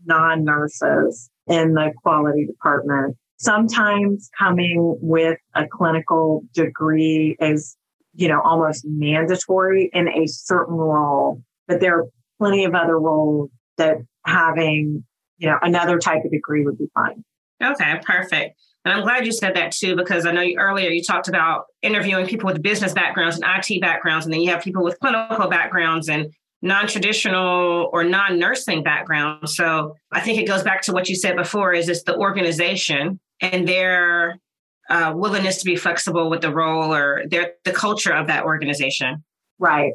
non-nurses 0.06 1.30
in 1.48 1.74
the 1.74 1.92
quality 2.04 2.46
department. 2.46 3.16
Sometimes 3.38 4.30
coming 4.38 4.98
with 5.02 5.38
a 5.56 5.66
clinical 5.68 6.44
degree 6.54 7.36
is, 7.40 7.78
you 8.16 8.28
know, 8.28 8.42
almost 8.44 8.84
mandatory 8.86 9.90
in 9.94 10.08
a 10.08 10.26
certain 10.28 10.76
role, 10.76 11.42
but 11.68 11.80
there 11.80 12.00
are 12.00 12.06
plenty 12.40 12.64
of 12.66 12.74
other 12.74 13.00
roles 13.00 13.50
that 13.78 13.98
having, 14.26 15.04
you 15.38 15.50
know, 15.50 15.58
another 15.62 16.00
type 16.00 16.24
of 16.24 16.32
degree 16.32 16.64
would 16.64 16.78
be 16.78 16.88
fine. 16.94 17.24
Okay, 17.64 18.00
perfect. 18.04 18.58
And 18.84 18.94
I'm 18.94 19.02
glad 19.02 19.26
you 19.26 19.32
said 19.32 19.56
that 19.56 19.72
too, 19.72 19.96
because 19.96 20.26
I 20.26 20.32
know 20.32 20.42
you, 20.42 20.58
earlier 20.58 20.90
you 20.90 21.04
talked 21.04 21.28
about 21.28 21.66
interviewing 21.82 22.28
people 22.28 22.48
with 22.48 22.62
business 22.62 22.94
backgrounds 22.94 23.38
and 23.38 23.46
IT 23.46 23.82
backgrounds, 23.82 24.26
and 24.26 24.34
then 24.34 24.42
you 24.42 24.52
have 24.52 24.64
people 24.64 24.84
with 24.84 25.00
clinical 25.00 25.48
backgrounds 25.48 26.08
and 26.08 26.32
non-traditional 26.62 27.90
or 27.92 28.04
non-nursing 28.04 28.84
backgrounds. 28.84 29.56
So 29.56 29.96
I 30.12 30.22
think 30.22 30.40
it 30.40 30.48
goes 30.48 30.64
back 30.64 30.84
to 30.84 30.94
what 30.94 31.10
you 31.10 31.16
said 31.16 31.36
before: 31.36 31.74
is 31.74 31.90
it's 31.90 32.04
the 32.04 32.16
organization 32.16 33.20
and 33.42 33.68
their 33.68 34.38
uh, 34.90 35.14
willingness 35.16 35.58
to 35.60 35.66
be 35.66 35.76
flexible 35.76 36.30
with 36.30 36.42
the 36.42 36.54
role 36.54 36.94
or 36.94 37.24
their 37.28 37.54
the 37.64 37.72
culture 37.72 38.14
of 38.14 38.28
that 38.28 38.44
organization. 38.44 39.24
Right, 39.60 39.94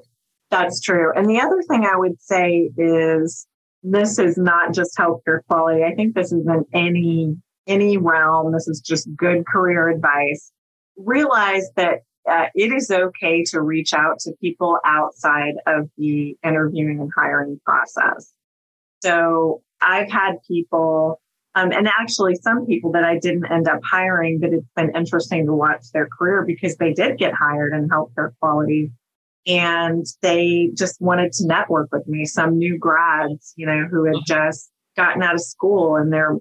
that's 0.50 0.80
true. 0.80 1.12
And 1.14 1.28
the 1.28 1.40
other 1.40 1.62
thing 1.68 1.84
I 1.84 1.96
would 1.96 2.20
say 2.20 2.70
is 2.76 3.46
this 3.82 4.18
is 4.18 4.36
not 4.36 4.74
just 4.74 4.96
healthcare 4.96 5.40
quality. 5.48 5.84
I 5.84 5.94
think 5.94 6.14
this 6.14 6.32
is 6.32 6.46
in 6.46 6.64
any 6.74 7.36
any 7.66 7.96
realm. 7.96 8.52
This 8.52 8.68
is 8.68 8.80
just 8.80 9.08
good 9.16 9.46
career 9.46 9.88
advice. 9.88 10.50
Realize 10.96 11.70
that 11.76 12.00
uh, 12.28 12.46
it 12.54 12.72
is 12.72 12.90
okay 12.90 13.42
to 13.44 13.62
reach 13.62 13.94
out 13.94 14.18
to 14.20 14.32
people 14.40 14.78
outside 14.84 15.54
of 15.66 15.88
the 15.96 16.36
interviewing 16.44 17.00
and 17.00 17.10
hiring 17.16 17.60
process. 17.64 18.32
So 19.02 19.62
I've 19.80 20.10
had 20.10 20.34
people, 20.46 21.20
um, 21.54 21.72
and 21.72 21.88
actually 21.88 22.36
some 22.36 22.66
people 22.66 22.92
that 22.92 23.04
I 23.04 23.18
didn't 23.18 23.50
end 23.50 23.68
up 23.68 23.80
hiring, 23.82 24.38
but 24.38 24.52
it's 24.52 24.66
been 24.76 24.94
interesting 24.94 25.46
to 25.46 25.52
watch 25.52 25.90
their 25.92 26.06
career 26.06 26.44
because 26.46 26.76
they 26.76 26.92
did 26.92 27.18
get 27.18 27.34
hired 27.34 27.72
in 27.72 27.88
healthcare 27.88 28.30
quality 28.40 28.92
and 29.46 30.06
they 30.22 30.70
just 30.74 31.00
wanted 31.00 31.32
to 31.32 31.46
network 31.46 31.88
with 31.90 32.06
me. 32.06 32.24
Some 32.24 32.58
new 32.58 32.78
grads, 32.78 33.52
you 33.56 33.66
know, 33.66 33.86
who 33.90 34.04
had 34.04 34.22
just 34.26 34.70
gotten 34.96 35.22
out 35.22 35.34
of 35.34 35.40
school 35.40 35.96
and 35.96 36.12
their 36.12 36.36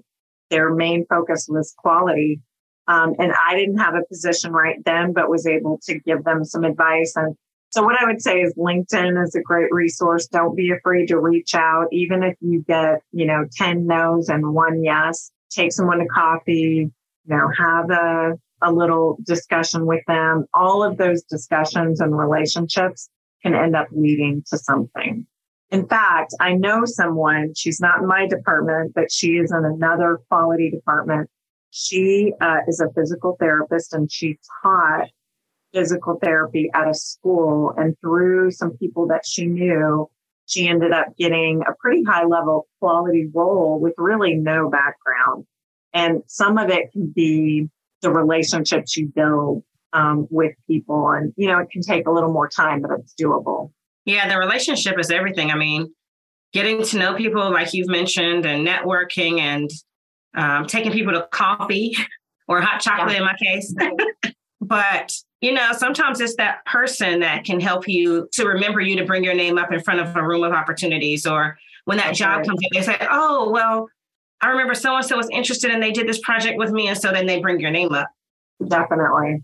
their 0.50 0.74
main 0.74 1.06
focus 1.08 1.46
was 1.48 1.74
quality. 1.78 2.40
Um, 2.88 3.14
and 3.18 3.32
I 3.32 3.54
didn't 3.54 3.78
have 3.78 3.94
a 3.94 4.04
position 4.08 4.52
right 4.52 4.78
then, 4.84 5.12
but 5.12 5.30
was 5.30 5.46
able 5.46 5.78
to 5.84 5.98
give 6.00 6.24
them 6.24 6.44
some 6.44 6.64
advice. 6.64 7.14
And 7.14 7.36
so, 7.70 7.84
what 7.84 7.96
I 8.00 8.04
would 8.04 8.20
say 8.20 8.40
is 8.40 8.52
LinkedIn 8.54 9.22
is 9.22 9.36
a 9.36 9.42
great 9.42 9.68
resource. 9.70 10.26
Don't 10.26 10.56
be 10.56 10.72
afraid 10.72 11.06
to 11.06 11.20
reach 11.20 11.54
out, 11.54 11.86
even 11.92 12.24
if 12.24 12.34
you 12.40 12.64
get, 12.66 13.00
you 13.12 13.26
know, 13.26 13.44
10 13.56 13.86
no's 13.86 14.28
and 14.28 14.52
one 14.52 14.82
yes. 14.82 15.30
Take 15.50 15.72
someone 15.72 15.98
to 15.98 16.06
coffee, 16.06 16.90
you 17.24 17.36
know, 17.36 17.48
have 17.56 17.90
a, 17.90 18.32
a 18.60 18.72
little 18.72 19.18
discussion 19.24 19.86
with 19.86 20.02
them. 20.08 20.46
All 20.52 20.82
of 20.82 20.96
those 20.96 21.22
discussions 21.22 22.00
and 22.00 22.16
relationships 22.16 23.08
can 23.42 23.54
end 23.54 23.76
up 23.76 23.86
leading 23.92 24.42
to 24.50 24.58
something. 24.58 25.26
In 25.70 25.86
fact, 25.86 26.34
I 26.40 26.54
know 26.54 26.82
someone, 26.84 27.54
she's 27.56 27.80
not 27.80 28.00
in 28.00 28.08
my 28.08 28.26
department, 28.26 28.92
but 28.94 29.12
she 29.12 29.34
is 29.34 29.52
in 29.52 29.64
another 29.64 30.18
quality 30.28 30.70
department. 30.70 31.30
She 31.70 32.32
uh, 32.40 32.58
is 32.66 32.80
a 32.80 32.92
physical 32.92 33.36
therapist 33.38 33.94
and 33.94 34.10
she 34.10 34.38
taught 34.62 35.06
physical 35.72 36.18
therapy 36.22 36.70
at 36.74 36.88
a 36.88 36.94
school. 36.94 37.72
And 37.76 37.96
through 38.00 38.50
some 38.52 38.76
people 38.76 39.06
that 39.08 39.26
she 39.26 39.46
knew, 39.46 40.08
she 40.46 40.68
ended 40.68 40.92
up 40.92 41.16
getting 41.16 41.62
a 41.66 41.74
pretty 41.78 42.02
high 42.02 42.24
level 42.24 42.66
quality 42.80 43.28
role 43.32 43.78
with 43.80 43.94
really 43.96 44.34
no 44.34 44.68
background. 44.68 45.46
And 45.92 46.22
some 46.26 46.58
of 46.58 46.70
it 46.70 46.92
can 46.92 47.12
be 47.14 47.68
the 48.02 48.10
relationships 48.10 48.96
you 48.96 49.06
build 49.06 49.62
um, 49.92 50.26
with 50.30 50.54
people. 50.66 51.08
And, 51.10 51.32
you 51.36 51.48
know, 51.48 51.58
it 51.58 51.70
can 51.70 51.82
take 51.82 52.06
a 52.06 52.10
little 52.10 52.32
more 52.32 52.48
time, 52.48 52.82
but 52.82 52.90
it's 52.98 53.14
doable. 53.20 53.70
Yeah, 54.04 54.28
the 54.28 54.38
relationship 54.38 54.98
is 54.98 55.10
everything. 55.10 55.50
I 55.50 55.56
mean, 55.56 55.92
getting 56.52 56.82
to 56.82 56.98
know 56.98 57.14
people, 57.14 57.50
like 57.50 57.74
you've 57.74 57.88
mentioned, 57.88 58.46
and 58.46 58.66
networking 58.66 59.40
and 59.40 59.70
um, 60.34 60.66
taking 60.66 60.92
people 60.92 61.12
to 61.12 61.28
coffee 61.30 61.96
or 62.48 62.60
hot 62.60 62.80
chocolate 62.80 63.12
yeah. 63.12 63.18
in 63.18 63.24
my 63.24 63.34
case. 63.42 63.74
but, 64.60 65.12
you 65.40 65.52
know, 65.52 65.72
sometimes 65.72 66.20
it's 66.20 66.36
that 66.36 66.64
person 66.66 67.20
that 67.20 67.44
can 67.44 67.60
help 67.60 67.88
you 67.88 68.28
to 68.32 68.46
remember 68.46 68.80
you 68.80 68.96
to 68.96 69.04
bring 69.04 69.24
your 69.24 69.34
name 69.34 69.58
up 69.58 69.72
in 69.72 69.80
front 69.80 70.00
of 70.00 70.14
a 70.14 70.22
room 70.22 70.44
of 70.44 70.52
opportunities. 70.52 71.26
Or 71.26 71.58
when 71.84 71.98
that 71.98 72.14
job 72.14 72.44
comes 72.44 72.60
in, 72.62 72.68
they 72.72 72.82
say, 72.84 72.96
oh, 73.10 73.50
well, 73.50 73.88
I 74.42 74.48
remember 74.48 74.74
so 74.74 74.94
and 74.96 75.04
so 75.04 75.16
was 75.16 75.28
interested 75.30 75.70
and 75.70 75.82
they 75.82 75.92
did 75.92 76.06
this 76.06 76.20
project 76.20 76.58
with 76.58 76.70
me. 76.70 76.88
And 76.88 76.98
so 76.98 77.10
then 77.10 77.26
they 77.26 77.40
bring 77.40 77.60
your 77.60 77.70
name 77.70 77.92
up. 77.92 78.08
Definitely. 78.66 79.42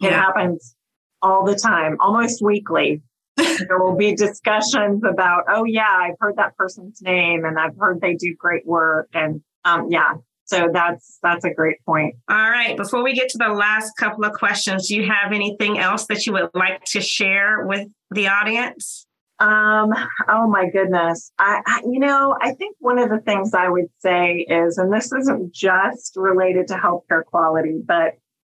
It 0.00 0.10
yeah. 0.10 0.10
happens 0.10 0.76
all 1.22 1.44
the 1.44 1.56
time, 1.56 1.96
almost 2.00 2.42
weekly 2.42 3.02
there 3.36 3.78
will 3.78 3.96
be 3.96 4.14
discussions 4.14 5.02
about, 5.04 5.44
oh 5.48 5.64
yeah, 5.64 5.88
I've 5.88 6.16
heard 6.18 6.36
that 6.36 6.56
person's 6.56 7.02
name 7.02 7.44
and 7.44 7.58
I've 7.58 7.76
heard 7.76 8.00
they 8.00 8.14
do 8.14 8.34
great 8.34 8.66
work. 8.66 9.08
And 9.12 9.42
um, 9.64 9.88
yeah, 9.90 10.14
so 10.46 10.68
that's 10.72 11.18
that's 11.22 11.44
a 11.44 11.52
great 11.52 11.84
point. 11.84 12.14
All 12.28 12.50
right. 12.50 12.76
Before 12.76 13.02
we 13.02 13.14
get 13.14 13.28
to 13.30 13.38
the 13.38 13.48
last 13.48 13.92
couple 13.98 14.24
of 14.24 14.32
questions, 14.32 14.88
do 14.88 14.96
you 14.96 15.06
have 15.06 15.32
anything 15.32 15.78
else 15.78 16.06
that 16.06 16.24
you 16.24 16.32
would 16.34 16.50
like 16.54 16.84
to 16.86 17.00
share 17.00 17.66
with 17.66 17.88
the 18.10 18.28
audience? 18.28 19.06
Um, 19.38 19.92
oh 20.28 20.48
my 20.48 20.70
goodness. 20.70 21.30
I, 21.38 21.60
I, 21.66 21.82
you 21.84 21.98
know, 21.98 22.36
I 22.40 22.52
think 22.52 22.76
one 22.78 22.98
of 22.98 23.10
the 23.10 23.18
things 23.18 23.52
I 23.52 23.68
would 23.68 23.88
say 23.98 24.46
is, 24.48 24.78
and 24.78 24.92
this 24.92 25.12
isn't 25.12 25.52
just 25.52 26.12
related 26.16 26.68
to 26.68 26.74
healthcare 26.74 27.24
quality, 27.24 27.80
but 27.84 28.14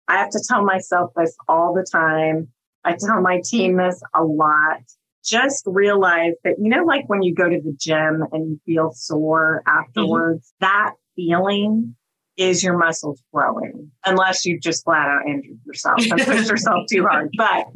I 0.09 0.19
have 0.19 0.31
to 0.31 0.43
tell 0.49 0.65
myself 0.65 1.11
this 1.17 1.37
all 1.49 1.75
the 1.75 1.85
time. 1.91 2.49
I 2.85 2.97
tell 2.99 3.21
my 3.21 3.43
team 3.45 3.77
this 3.77 4.01
a 4.15 4.25
lot. 4.25 4.81
Just 5.23 5.65
realize 5.67 6.33
that, 6.45 6.55
you 6.59 6.71
know, 6.71 6.85
like 6.85 7.05
when 7.09 7.23
you 7.23 7.35
go 7.35 7.49
to 7.49 7.61
the 7.61 7.77
gym 7.79 8.25
and 8.33 8.49
you 8.49 8.61
feel 8.65 8.93
sore 8.95 9.63
afterwards, 9.67 10.53
mm-hmm. 10.63 10.67
that 10.67 10.95
feeling 11.27 11.95
is 12.37 12.63
your 12.63 12.79
muscles 12.79 13.23
growing, 13.33 13.91
unless 14.07 14.47
you've 14.47 14.63
just 14.63 14.85
flat 14.85 15.09
out 15.09 15.29
injured 15.29 15.59
yourself 15.67 15.99
and 15.99 16.21
push 16.25 16.49
yourself 16.49 16.87
too 16.91 17.05
hard. 17.05 17.31
But, 17.37 17.67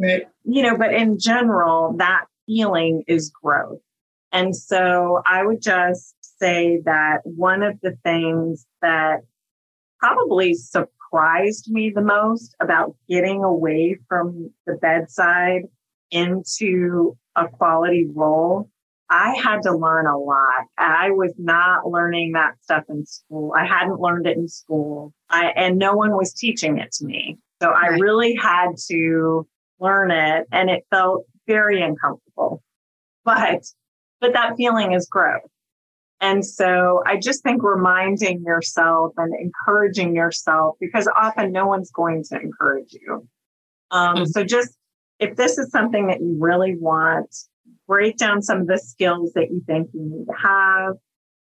you 0.44 0.62
know, 0.62 0.76
but 0.76 0.94
in 0.94 1.18
general, 1.18 1.94
that 1.98 2.24
feeling 2.46 3.04
is 3.06 3.30
growth. 3.30 3.80
And 4.32 4.56
so 4.56 5.22
I 5.26 5.44
would 5.44 5.60
just 5.60 6.14
say 6.20 6.80
that 6.84 7.18
one 7.24 7.62
of 7.62 7.78
the 7.82 7.96
things 8.02 8.66
that 8.80 9.20
probably 9.98 10.54
surprised 10.54 11.70
me 11.70 11.92
the 11.94 12.02
most 12.02 12.56
about 12.60 12.96
getting 13.08 13.44
away 13.44 13.98
from 14.08 14.50
the 14.66 14.74
bedside 14.74 15.62
into 16.10 17.16
a 17.36 17.48
quality 17.48 18.06
role, 18.12 18.70
I 19.10 19.34
had 19.34 19.62
to 19.62 19.76
learn 19.76 20.06
a 20.06 20.18
lot. 20.18 20.64
I 20.78 21.10
was 21.10 21.32
not 21.36 21.86
learning 21.86 22.32
that 22.32 22.54
stuff 22.62 22.84
in 22.88 23.04
school. 23.04 23.52
I 23.56 23.66
hadn't 23.66 24.00
learned 24.00 24.26
it 24.26 24.36
in 24.36 24.48
school. 24.48 25.12
I, 25.28 25.52
and 25.56 25.78
no 25.78 25.94
one 25.94 26.16
was 26.16 26.32
teaching 26.32 26.78
it 26.78 26.92
to 26.92 27.04
me. 27.04 27.38
So 27.62 27.70
right. 27.70 27.92
I 27.92 27.98
really 27.98 28.34
had 28.34 28.70
to 28.88 29.46
learn 29.78 30.10
it 30.10 30.46
and 30.50 30.70
it 30.70 30.84
felt 30.90 31.24
very 31.46 31.82
uncomfortable. 31.82 32.62
But 33.24 33.64
but 34.20 34.32
that 34.32 34.56
feeling 34.56 34.92
is 34.92 35.06
growth. 35.06 35.42
And 36.20 36.44
so 36.44 37.02
I 37.04 37.18
just 37.18 37.42
think 37.42 37.62
reminding 37.62 38.42
yourself 38.44 39.12
and 39.18 39.34
encouraging 39.38 40.16
yourself, 40.16 40.76
because 40.80 41.06
often 41.14 41.52
no 41.52 41.66
one's 41.66 41.90
going 41.90 42.24
to 42.30 42.40
encourage 42.40 42.94
you. 42.94 43.28
Um, 43.90 44.16
mm-hmm. 44.16 44.24
So 44.26 44.44
just 44.44 44.76
if 45.18 45.36
this 45.36 45.58
is 45.58 45.70
something 45.70 46.06
that 46.06 46.20
you 46.20 46.36
really 46.38 46.76
want, 46.76 47.34
break 47.86 48.16
down 48.16 48.42
some 48.42 48.62
of 48.62 48.66
the 48.66 48.78
skills 48.78 49.32
that 49.34 49.50
you 49.50 49.62
think 49.66 49.88
you 49.92 50.02
need 50.02 50.26
to 50.26 50.34
have. 50.42 50.94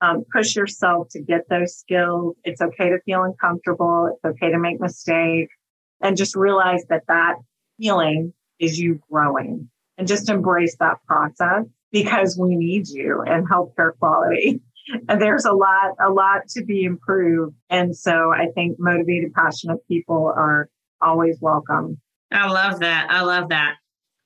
Um, 0.03 0.25
push 0.33 0.57
yourself 0.57 1.09
to 1.11 1.21
get 1.21 1.43
those 1.51 1.77
skills. 1.77 2.35
It's 2.43 2.63
okay 2.63 2.89
to 2.89 2.99
feel 3.05 3.23
uncomfortable. 3.23 4.11
It's 4.11 4.25
okay 4.25 4.51
to 4.51 4.59
make 4.59 4.81
mistakes 4.81 5.55
and 6.01 6.17
just 6.17 6.35
realize 6.35 6.85
that 6.89 7.03
that 7.09 7.35
feeling 7.79 8.33
is 8.59 8.79
you 8.79 8.99
growing 9.11 9.69
and 9.99 10.09
just 10.09 10.31
embrace 10.31 10.75
that 10.81 10.97
process 11.07 11.65
because 11.93 12.39
we 12.39 12.57
need 12.57 12.89
you 12.89 13.23
and 13.27 13.47
healthcare 13.47 13.93
quality 13.99 14.63
And 15.09 15.21
there's 15.21 15.45
a 15.45 15.53
lot, 15.53 15.93
a 16.01 16.11
lot 16.11 16.49
to 16.51 16.65
be 16.65 16.85
improved. 16.85 17.55
And 17.69 17.97
so 17.97 18.33
I 18.33 18.47
think 18.55 18.77
motivated, 18.79 19.33
passionate 19.35 19.87
people 19.89 20.33
are 20.37 20.69
always 21.01 21.39
welcome. 21.41 22.01
I 22.33 22.51
love 22.51 22.81
that. 22.81 23.09
I 23.11 23.23
love 23.23 23.49
that. 23.51 23.77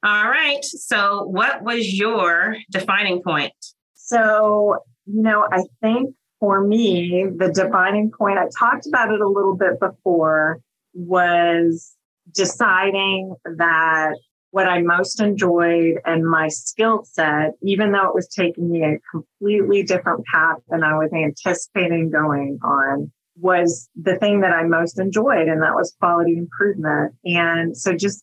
All 0.04 0.28
right. 0.28 0.62
So, 0.62 1.22
what 1.24 1.62
was 1.62 1.94
your 1.94 2.58
defining 2.70 3.22
point? 3.22 3.54
So, 3.94 4.76
you 5.06 5.22
know, 5.22 5.46
I 5.50 5.62
think 5.80 6.14
for 6.40 6.62
me, 6.62 7.24
the 7.34 7.50
defining 7.50 8.10
point, 8.10 8.38
I 8.38 8.48
talked 8.58 8.86
about 8.86 9.10
it 9.10 9.22
a 9.22 9.26
little 9.26 9.56
bit 9.56 9.80
before, 9.80 10.60
was 10.92 11.96
deciding 12.34 13.34
that 13.56 14.12
what 14.50 14.68
I 14.68 14.82
most 14.82 15.22
enjoyed 15.22 15.94
and 16.04 16.28
my 16.28 16.48
skill 16.48 17.04
set, 17.10 17.52
even 17.62 17.92
though 17.92 18.06
it 18.06 18.14
was 18.14 18.28
taking 18.28 18.70
me 18.70 18.84
a 18.84 18.98
completely 19.10 19.84
different 19.84 20.26
path 20.26 20.58
than 20.68 20.82
I 20.82 20.98
was 20.98 21.10
anticipating 21.14 22.10
going 22.10 22.58
on, 22.62 23.10
was 23.36 23.88
the 23.96 24.16
thing 24.16 24.42
that 24.42 24.52
I 24.52 24.64
most 24.64 25.00
enjoyed, 25.00 25.48
and 25.48 25.62
that 25.62 25.74
was 25.74 25.96
quality 25.98 26.36
improvement. 26.36 27.14
And 27.24 27.74
so 27.74 27.96
just 27.96 28.22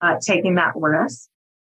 uh, 0.00 0.16
taking 0.24 0.56
that 0.56 0.72
risk 0.76 1.28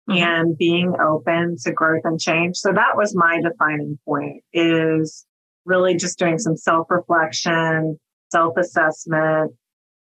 mm-hmm. 0.08 0.22
and 0.22 0.58
being 0.58 0.94
open 1.00 1.56
to 1.62 1.72
growth 1.72 2.02
and 2.04 2.20
change. 2.20 2.56
So 2.56 2.72
that 2.72 2.96
was 2.96 3.14
my 3.14 3.40
defining 3.40 3.98
point 4.04 4.42
is 4.52 5.26
really 5.64 5.96
just 5.96 6.18
doing 6.18 6.38
some 6.38 6.56
self 6.56 6.86
reflection, 6.90 7.98
self 8.30 8.56
assessment. 8.56 9.52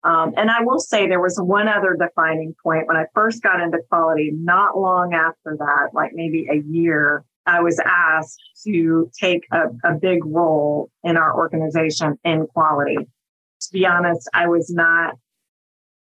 Um, 0.06 0.34
and 0.36 0.52
I 0.52 0.62
will 0.62 0.80
say 0.80 1.08
there 1.08 1.22
was 1.22 1.40
one 1.42 1.70
other 1.70 1.96
defining 1.98 2.54
point 2.62 2.88
when 2.88 2.98
I 2.98 3.06
first 3.16 3.42
got 3.42 3.62
into 3.62 3.80
quality, 3.90 4.32
not 4.34 4.78
long 4.78 5.14
after 5.14 5.56
that, 5.58 5.90
like 5.94 6.12
maybe 6.14 6.46
a 6.52 6.58
year, 6.58 7.24
I 7.46 7.62
was 7.62 7.80
asked 7.86 8.40
to 8.66 9.10
take 9.18 9.46
a, 9.52 9.64
a 9.84 9.94
big 9.94 10.26
role 10.26 10.90
in 11.04 11.16
our 11.16 11.34
organization 11.36 12.18
in 12.26 12.48
quality. 12.48 12.98
To 12.98 13.70
be 13.72 13.86
honest, 13.86 14.30
I 14.34 14.48
was 14.48 14.70
not 14.70 15.16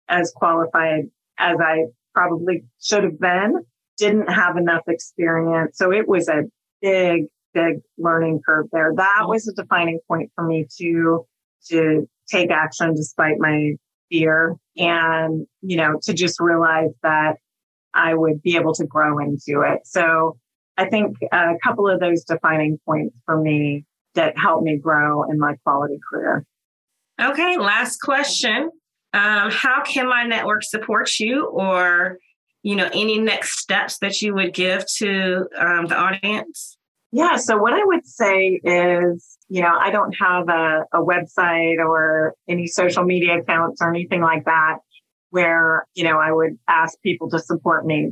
as 0.09 0.33
qualified 0.35 1.05
as 1.37 1.57
I 1.61 1.85
probably 2.13 2.63
should 2.81 3.03
have 3.03 3.19
been, 3.19 3.65
didn't 3.97 4.31
have 4.31 4.57
enough 4.57 4.83
experience. 4.87 5.77
So 5.77 5.91
it 5.91 6.07
was 6.07 6.27
a 6.27 6.43
big, 6.81 7.25
big 7.53 7.81
learning 7.97 8.41
curve 8.45 8.67
there. 8.71 8.91
That 8.95 9.19
mm-hmm. 9.21 9.29
was 9.29 9.47
a 9.47 9.53
defining 9.53 9.99
point 10.07 10.31
for 10.35 10.45
me 10.45 10.67
to, 10.79 11.25
to 11.69 12.09
take 12.29 12.51
action 12.51 12.95
despite 12.95 13.35
my 13.39 13.73
fear 14.09 14.55
and, 14.77 15.45
you 15.61 15.77
know, 15.77 15.99
to 16.03 16.13
just 16.13 16.39
realize 16.39 16.91
that 17.03 17.37
I 17.93 18.13
would 18.13 18.41
be 18.41 18.55
able 18.55 18.73
to 18.75 18.85
grow 18.85 19.19
into 19.19 19.61
it. 19.61 19.81
So 19.85 20.37
I 20.77 20.85
think 20.85 21.17
a 21.31 21.53
couple 21.63 21.87
of 21.87 21.99
those 21.99 22.23
defining 22.23 22.79
points 22.85 23.15
for 23.25 23.39
me 23.39 23.85
that 24.15 24.37
helped 24.37 24.63
me 24.63 24.77
grow 24.77 25.23
in 25.29 25.37
my 25.39 25.55
quality 25.63 25.99
career. 26.09 26.45
Okay, 27.21 27.57
last 27.57 28.01
question. 28.01 28.71
Um, 29.13 29.51
how 29.51 29.83
can 29.83 30.09
my 30.09 30.23
network 30.23 30.63
support 30.63 31.19
you 31.19 31.45
or 31.45 32.17
you 32.63 32.75
know 32.75 32.89
any 32.93 33.19
next 33.19 33.59
steps 33.59 33.99
that 33.99 34.21
you 34.21 34.33
would 34.33 34.53
give 34.53 34.85
to 34.97 35.47
um, 35.57 35.85
the 35.85 35.95
audience? 35.95 36.77
Yeah 37.11 37.35
so 37.35 37.57
what 37.57 37.73
i 37.73 37.83
would 37.85 38.07
say 38.07 38.59
is 38.63 39.37
you 39.47 39.61
know 39.61 39.77
i 39.79 39.91
don't 39.91 40.13
have 40.13 40.49
a, 40.49 40.83
a 40.93 40.99
website 40.99 41.77
or 41.77 42.33
any 42.49 42.65
social 42.65 43.03
media 43.03 43.37
accounts 43.37 43.81
or 43.81 43.89
anything 43.89 44.21
like 44.21 44.45
that 44.45 44.77
where 45.29 45.85
you 45.93 46.03
know 46.03 46.17
i 46.17 46.31
would 46.31 46.57
ask 46.67 46.99
people 47.03 47.29
to 47.29 47.39
support 47.39 47.85
me. 47.85 48.11